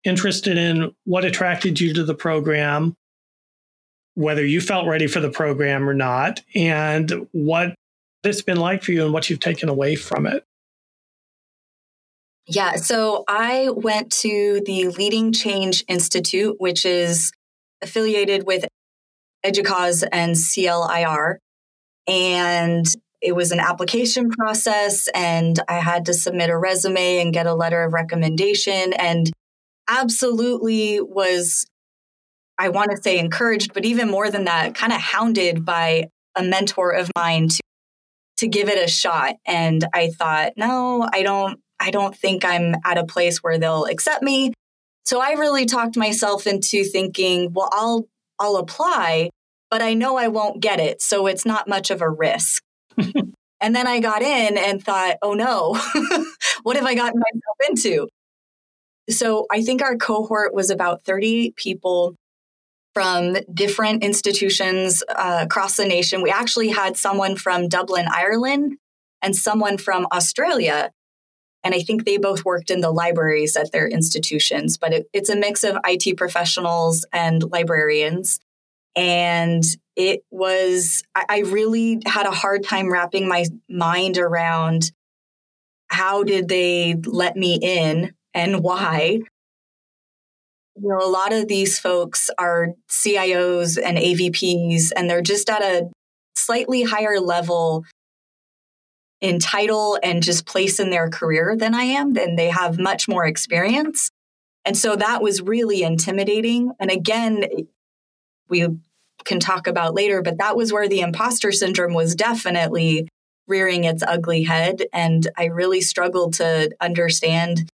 interested 0.04 0.58
in 0.58 0.95
what 1.04 1.26
attracted 1.26 1.80
you 1.80 1.93
to 1.93 2.04
the 2.04 2.15
program, 2.15 2.95
whether 4.15 4.45
you 4.45 4.62
felt 4.62 4.88
ready 4.88 5.08
for 5.08 5.19
the 5.19 5.30
program 5.30 5.88
or 5.88 5.93
not, 5.93 6.41
and 6.56 7.28
what 7.34 7.76
it's 8.23 8.41
been 8.41 8.58
like 8.58 8.84
for 8.84 8.93
you 8.93 9.04
and 9.04 9.13
what 9.13 9.30
you've 9.30 9.39
taken 9.39 9.69
away 9.69 9.95
from 9.95 10.26
it. 10.26 10.43
Yeah, 12.47 12.75
so 12.75 13.25
I 13.27 13.69
went 13.75 14.12
to 14.21 14.62
the 14.65 14.88
Leading 14.88 15.33
Change 15.33 15.83
Institute, 15.89 16.55
which 16.60 16.86
is 16.86 17.31
affiliated 17.81 18.47
with 18.47 18.65
EDUCAUSE 19.43 20.03
and 20.12 20.33
CLIR. 20.33 21.38
And 22.07 22.86
it 23.21 23.36
was 23.36 23.51
an 23.51 23.60
application 23.60 24.29
process, 24.29 25.10
and 25.13 25.60
I 25.67 25.79
had 25.79 26.05
to 26.05 26.13
submit 26.13 26.49
a 26.49 26.57
resume 26.57 27.19
and 27.19 27.33
get 27.33 27.47
a 27.47 27.53
letter 27.53 27.83
of 27.83 27.91
recommendation. 27.91 28.93
And 28.93 29.29
absolutely 29.89 31.01
was, 31.01 31.65
I 32.57 32.69
want 32.69 32.91
to 32.91 33.01
say 33.01 33.19
encouraged, 33.19 33.73
but 33.73 33.83
even 33.83 34.10
more 34.10 34.31
than 34.31 34.45
that, 34.45 34.73
kind 34.73 34.93
of 34.93 35.01
hounded 35.01 35.65
by 35.65 36.05
a 36.36 36.43
mentor 36.43 36.91
of 36.91 37.12
mine 37.17 37.49
to, 37.49 37.60
to 38.38 38.47
give 38.47 38.69
it 38.69 38.81
a 38.81 38.89
shot. 38.89 39.36
And 39.45 39.83
I 39.93 40.12
thought, 40.12 40.53
no, 40.55 41.05
I 41.12 41.23
don't, 41.23 41.60
I 41.79 41.91
don't 41.91 42.15
think 42.15 42.43
I'm 42.43 42.75
at 42.85 42.97
a 42.97 43.05
place 43.05 43.43
where 43.43 43.57
they'll 43.57 43.85
accept 43.85 44.23
me. 44.23 44.53
So 45.05 45.21
I 45.21 45.33
really 45.33 45.65
talked 45.65 45.95
myself 45.95 46.47
into 46.47 46.83
thinking, 46.83 47.53
well, 47.53 47.69
I'll, 47.71 48.07
I'll 48.39 48.57
apply, 48.57 49.29
but 49.69 49.81
I 49.81 49.93
know 49.93 50.17
I 50.17 50.27
won't 50.27 50.59
get 50.59 50.79
it. 50.79 51.01
So 51.01 51.27
it's 51.27 51.45
not 51.45 51.67
much 51.67 51.91
of 51.91 52.01
a 52.01 52.09
risk. 52.09 52.61
and 52.97 53.75
then 53.75 53.87
I 53.87 53.99
got 53.99 54.21
in 54.21 54.57
and 54.57 54.83
thought, 54.83 55.17
oh 55.21 55.33
no, 55.33 55.79
what 56.63 56.75
have 56.75 56.85
I 56.85 56.95
gotten 56.95 57.19
myself 57.19 57.69
into? 57.69 58.07
So 59.09 59.45
I 59.51 59.61
think 59.61 59.81
our 59.81 59.95
cohort 59.95 60.53
was 60.53 60.69
about 60.69 61.05
30 61.05 61.53
people 61.55 62.15
from 62.93 63.37
different 63.53 64.03
institutions 64.03 65.03
uh, 65.07 65.41
across 65.43 65.77
the 65.77 65.85
nation. 65.85 66.21
We 66.21 66.31
actually 66.31 66.69
had 66.69 66.97
someone 66.97 67.35
from 67.35 67.67
Dublin, 67.67 68.07
Ireland, 68.11 68.77
and 69.21 69.35
someone 69.35 69.77
from 69.77 70.07
Australia. 70.11 70.91
And 71.67 71.75
I 71.75 71.82
think 71.82 72.06
they 72.06 72.15
both 72.15 72.45
worked 72.45 72.69
in 72.69 72.80
the 72.80 72.91
libraries 72.91 73.58
at 73.58 73.73
their 73.73 73.89
institutions, 73.89 74.77
but 74.77 74.93
it, 74.93 75.10
it's 75.12 75.27
a 75.27 75.36
mix 75.36 75.65
of 75.65 75.77
IT 75.84 76.15
professionals 76.15 77.06
and 77.12 77.43
librarians. 77.43 78.39
And 78.95 79.65
it 79.97 80.21
was, 80.32 81.03
I, 81.13 81.25
I 81.27 81.39
really 81.39 81.99
had 82.06 82.25
a 82.25 82.32
hard 82.32 82.63
time 82.63 82.89
wrapping 82.89 83.27
my 83.27 83.47
mind 83.69 84.17
around 84.17 84.93
how 85.89 86.23
did 86.23 86.47
they 86.47 86.95
let 87.06 87.36
me 87.36 87.60
in 87.62 88.13
and 88.34 88.63
why. 88.63 89.19
You 90.77 90.88
know, 90.88 91.06
a 91.06 91.12
lot 91.12 91.34
of 91.34 91.49
these 91.49 91.80
folks 91.80 92.30
are 92.38 92.69
CIOs 92.89 93.77
and 93.77 93.97
AVPs, 93.97 94.93
and 94.95 95.10
they're 95.10 95.21
just 95.21 95.49
at 95.49 95.62
a 95.62 95.89
slightly 96.38 96.84
higher 96.84 97.19
level 97.19 97.84
in 99.21 99.39
title 99.39 99.97
and 100.03 100.21
just 100.21 100.45
place 100.45 100.80
in 100.80 100.89
their 100.89 101.10
career 101.10 101.56
than 101.58 101.73
I 101.73 101.84
am, 101.84 102.15
and 102.17 102.38
they 102.38 102.49
have 102.49 102.77
much 102.77 103.08
more 103.08 103.25
experience. 103.25 104.10
And 104.63 104.77
so 104.77 104.95
that 104.95 105.21
was 105.21 105.41
really 105.41 105.82
intimidating. 105.82 106.71
And 106.80 106.91
again, 106.91 107.45
we 108.49 108.67
can 109.25 109.39
talk 109.39 109.67
about 109.67 109.93
later, 109.93 110.21
but 110.21 110.38
that 110.38 110.56
was 110.56 110.71
where 110.71 110.88
the 110.88 111.01
imposter 111.01 111.51
syndrome 111.51 111.93
was 111.93 112.15
definitely 112.15 113.08
rearing 113.47 113.86
its 113.86 114.03
ugly 114.03 114.43
head. 114.43 114.84
And 114.93 115.27
I 115.38 115.45
really 115.45 115.82
struggled 115.82 116.34
to 116.36 116.69
understand 116.82 117.69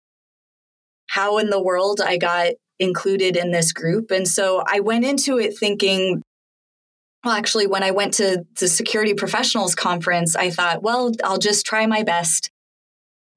how 1.09 1.38
in 1.38 1.50
the 1.50 1.62
world 1.62 2.00
I 2.00 2.18
got 2.18 2.52
included 2.78 3.37
in 3.37 3.50
this 3.50 3.72
group. 3.72 4.11
And 4.11 4.26
so 4.28 4.62
I 4.66 4.81
went 4.81 5.05
into 5.05 5.38
it 5.38 5.57
thinking, 5.57 6.22
well, 7.24 7.35
actually, 7.35 7.66
when 7.66 7.82
I 7.82 7.92
went 7.92 8.14
to 8.14 8.44
the 8.58 8.68
Security 8.68 9.14
Professionals 9.14 9.74
Conference, 9.74 10.35
I 10.37 10.50
thought, 10.50 10.82
well, 10.82 11.12
I'll 11.24 11.38
just 11.38 11.66
try 11.66 11.87
my 11.87 12.02
best. 12.02 12.50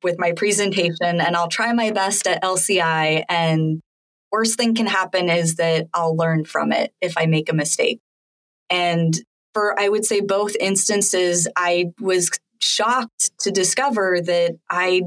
with 0.03 0.19
my 0.19 0.33
presentation 0.33 1.19
and 1.19 1.35
I'll 1.35 1.47
try 1.47 1.73
my 1.73 1.91
best 1.91 2.27
at 2.27 2.43
LCI 2.43 3.23
and 3.27 3.81
worst 4.31 4.57
thing 4.57 4.75
can 4.75 4.85
happen 4.85 5.29
is 5.29 5.55
that 5.55 5.87
I'll 5.93 6.15
learn 6.15 6.45
from 6.45 6.71
it 6.71 6.93
if 7.01 7.17
I 7.17 7.25
make 7.25 7.49
a 7.49 7.53
mistake. 7.53 7.99
And 8.69 9.17
for 9.53 9.79
I 9.79 9.89
would 9.89 10.05
say 10.05 10.19
both 10.21 10.55
instances 10.59 11.47
I 11.55 11.93
was 11.99 12.29
shocked 12.59 13.31
to 13.39 13.51
discover 13.51 14.19
that 14.21 14.57
I 14.69 15.03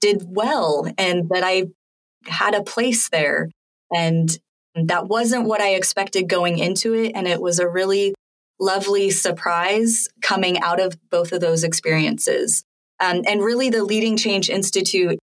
did 0.00 0.24
well 0.26 0.86
and 0.98 1.28
that 1.30 1.42
I 1.44 1.66
had 2.26 2.54
a 2.54 2.62
place 2.62 3.08
there 3.08 3.50
and 3.94 4.36
that 4.84 5.08
wasn't 5.08 5.46
what 5.46 5.60
I 5.60 5.74
expected 5.74 6.28
going 6.28 6.58
into 6.58 6.94
it 6.94 7.12
and 7.14 7.26
it 7.26 7.40
was 7.40 7.58
a 7.58 7.68
really 7.68 8.14
lovely 8.58 9.10
surprise 9.10 10.08
coming 10.22 10.58
out 10.60 10.80
of 10.80 10.96
both 11.10 11.32
of 11.32 11.40
those 11.40 11.64
experiences. 11.64 12.64
Um, 13.00 13.22
and 13.26 13.42
really, 13.42 13.70
the 13.70 13.84
Leading 13.84 14.16
Change 14.16 14.48
Institute, 14.48 15.18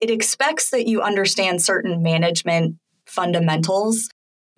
it 0.00 0.10
expects 0.10 0.70
that 0.70 0.88
you 0.88 1.02
understand 1.02 1.62
certain 1.62 2.02
management 2.02 2.76
fundamentals. 3.06 4.08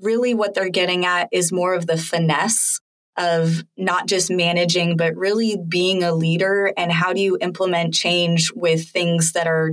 Really, 0.01 0.35
what 0.35 0.55
they're 0.55 0.71
getting 0.71 1.05
at 1.05 1.29
is 1.33 1.53
more 1.53 1.75
of 1.75 1.87
the 1.87 1.99
finesse 1.99 2.81
of 3.19 3.63
not 3.77 4.07
just 4.07 4.31
managing, 4.31 4.97
but 4.97 5.15
really 5.15 5.59
being 5.69 6.03
a 6.03 6.15
leader 6.15 6.73
and 6.79 6.91
how 6.91 7.13
do 7.13 7.21
you 7.21 7.37
implement 7.43 7.93
change 7.93 8.51
with 8.55 8.89
things 8.89 9.33
that 9.33 9.47
are 9.47 9.73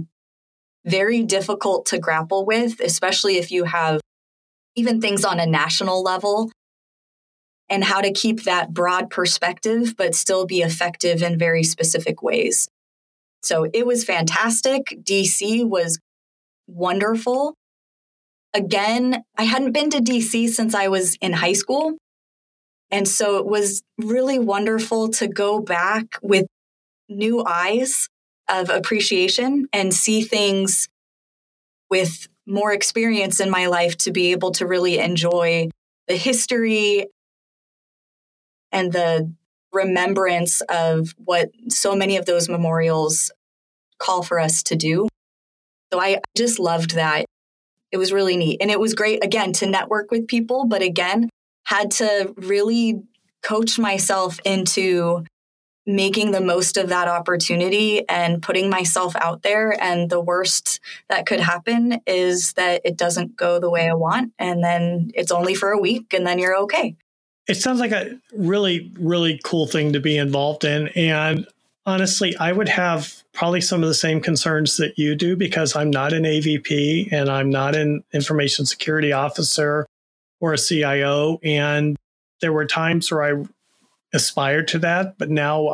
very 0.85 1.23
difficult 1.23 1.85
to 1.85 1.99
grapple 1.99 2.45
with, 2.45 2.81
especially 2.81 3.37
if 3.37 3.51
you 3.51 3.63
have 3.63 4.01
even 4.79 5.01
things 5.01 5.23
on 5.23 5.39
a 5.39 5.45
national 5.45 6.01
level 6.01 6.51
and 7.69 7.83
how 7.83 8.01
to 8.01 8.11
keep 8.11 8.43
that 8.43 8.73
broad 8.73 9.09
perspective, 9.09 9.95
but 9.95 10.15
still 10.15 10.45
be 10.45 10.61
effective 10.61 11.21
in 11.21 11.37
very 11.37 11.63
specific 11.63 12.23
ways. 12.23 12.67
So 13.43 13.67
it 13.73 13.85
was 13.85 14.03
fantastic. 14.03 14.97
DC 15.03 15.67
was 15.67 15.99
wonderful. 16.67 17.53
Again, 18.53 19.23
I 19.37 19.43
hadn't 19.43 19.73
been 19.73 19.91
to 19.91 19.99
DC 19.99 20.49
since 20.49 20.73
I 20.73 20.87
was 20.87 21.15
in 21.21 21.33
high 21.33 21.53
school. 21.53 21.97
And 22.91 23.07
so 23.07 23.37
it 23.37 23.45
was 23.45 23.83
really 23.99 24.39
wonderful 24.39 25.09
to 25.09 25.27
go 25.27 25.59
back 25.59 26.17
with 26.23 26.47
new 27.07 27.45
eyes 27.45 28.07
of 28.49 28.69
appreciation 28.71 29.67
and 29.71 29.93
see 29.93 30.23
things 30.23 30.87
with 31.89 32.27
more 32.49 32.73
experience 32.73 33.39
in 33.39 33.49
my 33.49 33.67
life 33.67 33.95
to 33.97 34.11
be 34.11 34.31
able 34.31 34.51
to 34.51 34.65
really 34.65 34.97
enjoy 34.97 35.69
the 36.07 36.15
history 36.15 37.07
and 38.71 38.91
the 38.91 39.31
remembrance 39.71 40.61
of 40.61 41.13
what 41.17 41.51
so 41.69 41.95
many 41.95 42.17
of 42.17 42.25
those 42.25 42.49
memorials 42.49 43.31
call 43.99 44.23
for 44.23 44.39
us 44.39 44.63
to 44.63 44.75
do. 44.75 45.07
So 45.93 45.99
I 45.99 46.19
just 46.35 46.59
loved 46.59 46.95
that. 46.95 47.25
It 47.91 47.97
was 47.97 48.11
really 48.13 48.37
neat. 48.37 48.57
And 48.61 48.71
it 48.71 48.79
was 48.79 48.93
great, 48.93 49.23
again, 49.23 49.53
to 49.53 49.65
network 49.65 50.11
with 50.11 50.27
people, 50.27 50.65
but 50.65 50.81
again, 50.81 51.29
had 51.65 51.91
to 51.91 52.33
really 52.37 53.01
coach 53.43 53.79
myself 53.79 54.39
into 54.43 55.25
making 55.89 56.31
the 56.31 56.41
most 56.41 56.77
of 56.77 56.89
that 56.89 57.07
opportunity 57.07 58.07
and 58.07 58.43
putting 58.43 58.69
myself 58.69 59.15
out 59.15 59.41
there. 59.41 59.75
And 59.81 60.07
the 60.09 60.19
worst 60.19 60.79
that 61.09 61.25
could 61.25 61.39
happen 61.39 61.99
is 62.05 62.53
that 62.53 62.81
it 62.85 62.95
doesn't 62.95 63.35
go 63.35 63.59
the 63.59 63.71
way 63.71 63.89
I 63.89 63.95
want. 63.95 64.31
And 64.37 64.63
then 64.63 65.11
it's 65.15 65.31
only 65.31 65.55
for 65.55 65.71
a 65.71 65.79
week 65.79 66.13
and 66.13 66.27
then 66.27 66.37
you're 66.37 66.55
okay. 66.57 66.95
It 67.47 67.55
sounds 67.55 67.79
like 67.79 67.91
a 67.91 68.19
really, 68.31 68.91
really 68.99 69.41
cool 69.43 69.65
thing 69.65 69.93
to 69.93 69.99
be 69.99 70.15
involved 70.15 70.63
in. 70.63 70.89
And 70.89 71.47
honestly, 71.87 72.37
I 72.37 72.51
would 72.51 72.69
have 72.69 73.23
probably 73.33 73.61
some 73.61 73.81
of 73.81 73.89
the 73.89 73.95
same 73.95 74.21
concerns 74.21 74.77
that 74.77 74.99
you 74.99 75.15
do 75.15 75.35
because 75.35 75.75
I'm 75.75 75.89
not 75.89 76.13
an 76.13 76.23
AVP 76.23 77.11
and 77.11 77.29
I'm 77.29 77.49
not 77.49 77.75
an 77.75 78.03
information 78.13 78.67
security 78.67 79.11
officer 79.11 79.87
or 80.39 80.53
a 80.53 80.57
CIO. 80.59 81.39
And 81.43 81.97
there 82.41 82.53
were 82.53 82.67
times 82.67 83.11
where 83.11 83.23
I 83.23 83.43
aspired 84.13 84.67
to 84.69 84.79
that, 84.79 85.17
but 85.17 85.29
now 85.29 85.69
I 85.69 85.73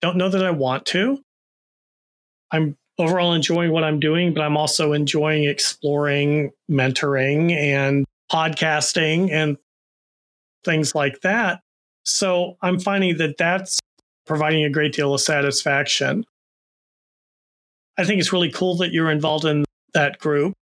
don't 0.00 0.16
know 0.16 0.28
that 0.28 0.44
I 0.44 0.50
want 0.50 0.86
to. 0.86 1.22
I'm 2.50 2.76
overall 2.98 3.34
enjoying 3.34 3.72
what 3.72 3.84
I'm 3.84 4.00
doing, 4.00 4.34
but 4.34 4.42
I'm 4.42 4.56
also 4.56 4.92
enjoying 4.92 5.44
exploring 5.44 6.52
mentoring 6.70 7.52
and 7.52 8.04
podcasting 8.30 9.30
and 9.30 9.56
things 10.64 10.94
like 10.94 11.20
that. 11.22 11.60
So 12.04 12.56
I'm 12.62 12.78
finding 12.78 13.18
that 13.18 13.36
that's 13.38 13.80
providing 14.26 14.64
a 14.64 14.70
great 14.70 14.92
deal 14.92 15.14
of 15.14 15.20
satisfaction. 15.20 16.24
I 17.98 18.04
think 18.04 18.20
it's 18.20 18.32
really 18.32 18.50
cool 18.50 18.76
that 18.78 18.92
you're 18.92 19.10
involved 19.10 19.44
in 19.44 19.64
that 19.94 20.18
group. 20.18 20.54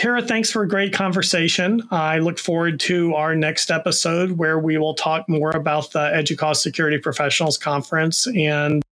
Tara, 0.00 0.22
thanks 0.22 0.50
for 0.50 0.62
a 0.62 0.66
great 0.66 0.94
conversation. 0.94 1.86
I 1.90 2.20
look 2.20 2.38
forward 2.38 2.80
to 2.80 3.14
our 3.16 3.34
next 3.34 3.70
episode 3.70 4.30
where 4.30 4.58
we 4.58 4.78
will 4.78 4.94
talk 4.94 5.28
more 5.28 5.50
about 5.50 5.92
the 5.92 6.10
EDUCAUSE 6.14 6.62
Security 6.62 6.96
Professionals 6.96 7.58
Conference 7.58 8.26
and 8.28 8.82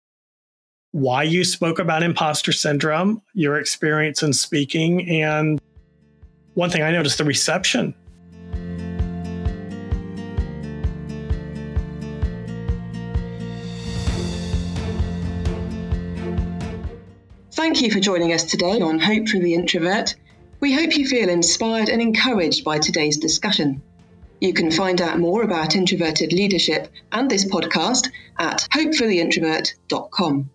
why 0.90 1.22
you 1.22 1.44
spoke 1.44 1.78
about 1.78 2.02
imposter 2.02 2.52
syndrome, 2.52 3.22
your 3.32 3.58
experience 3.58 4.22
in 4.22 4.34
speaking, 4.34 5.08
and 5.08 5.58
one 6.52 6.68
thing 6.68 6.82
I 6.82 6.90
noticed 6.90 7.16
the 7.16 7.24
reception 7.24 7.94
Thank 17.52 17.80
you 17.80 17.90
for 17.90 17.98
joining 17.98 18.34
us 18.34 18.44
today 18.44 18.82
on 18.82 18.98
Hope 18.98 19.26
for 19.28 19.38
the 19.38 19.54
Introvert. 19.54 20.14
We 20.60 20.72
hope 20.72 20.96
you 20.96 21.06
feel 21.06 21.28
inspired 21.28 21.88
and 21.88 22.02
encouraged 22.02 22.64
by 22.64 22.78
today's 22.78 23.18
discussion. 23.18 23.82
You 24.40 24.52
can 24.52 24.70
find 24.70 25.00
out 25.00 25.18
more 25.18 25.42
about 25.42 25.76
introverted 25.76 26.32
leadership 26.32 26.88
and 27.12 27.30
this 27.30 27.44
podcast 27.44 28.08
at 28.38 28.66
hopefortheintrovert.com. 28.72 30.50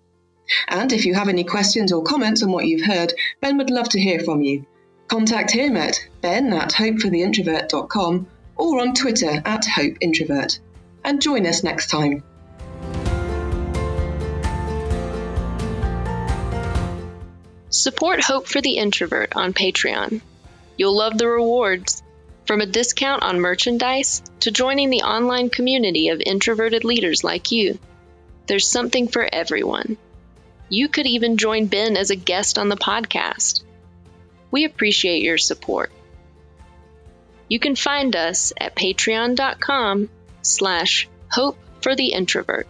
And 0.68 0.92
if 0.92 1.06
you 1.06 1.14
have 1.14 1.30
any 1.30 1.44
questions 1.44 1.94
or 1.94 2.04
comments 2.04 2.44
on 2.44 2.52
what 2.52 2.68
you've 2.68 2.86
heard, 2.86 3.14
Ben 3.40 3.58
would 3.58 3.70
love 3.70 3.90
to 3.90 4.00
hear 4.00 4.20
from 4.20 4.42
you. 4.42 4.66
Contact 5.08 5.52
him 5.52 5.78
at 5.78 6.00
ben 6.22 6.52
at 6.52 6.74
hopefortheintrovert.com 6.74 8.28
or 8.58 8.82
on 8.82 8.94
Twitter 8.94 9.42
at 9.46 9.64
hopeintrovert. 9.64 10.60
And 11.06 11.22
join 11.22 11.46
us 11.46 11.64
next 11.64 11.90
time. 11.90 12.24
Support 17.74 18.24
Hope 18.24 18.48
for 18.48 18.62
the 18.62 18.78
Introvert 18.78 19.36
on 19.36 19.52
Patreon. 19.52 20.22
You'll 20.78 20.96
love 20.96 21.18
the 21.18 21.28
rewards. 21.28 22.04
From 22.46 22.62
a 22.62 22.68
discount 22.68 23.24
on 23.24 23.40
merchandise 23.40 24.22
to 24.42 24.52
joining 24.52 24.92
the 24.92 25.02
online 25.02 25.50
community 25.50 26.10
of 26.10 26.22
introverted 26.24 26.84
leaders 26.84 27.24
like 27.24 27.52
you, 27.52 27.80
there's 28.46 28.70
something 28.70 29.08
for 29.08 29.28
everyone. 29.34 29.98
You 30.70 30.88
could 30.88 31.08
even 31.08 31.38
join 31.38 31.66
Ben 31.66 31.98
as 31.98 32.12
a 32.12 32.16
guest 32.16 32.60
on 32.60 32.70
the 32.70 32.78
podcast. 32.78 33.64
We 34.52 34.66
appreciate 34.66 35.24
your 35.24 35.40
support. 35.40 35.92
You 37.50 37.58
can 37.58 37.76
find 37.76 38.16
us 38.16 38.54
at 38.56 38.76
patreon.com 38.76 40.10
slash 40.44 41.10
hope 41.32 41.58
for 41.82 41.96
the 41.96 42.10
introvert. 42.10 42.68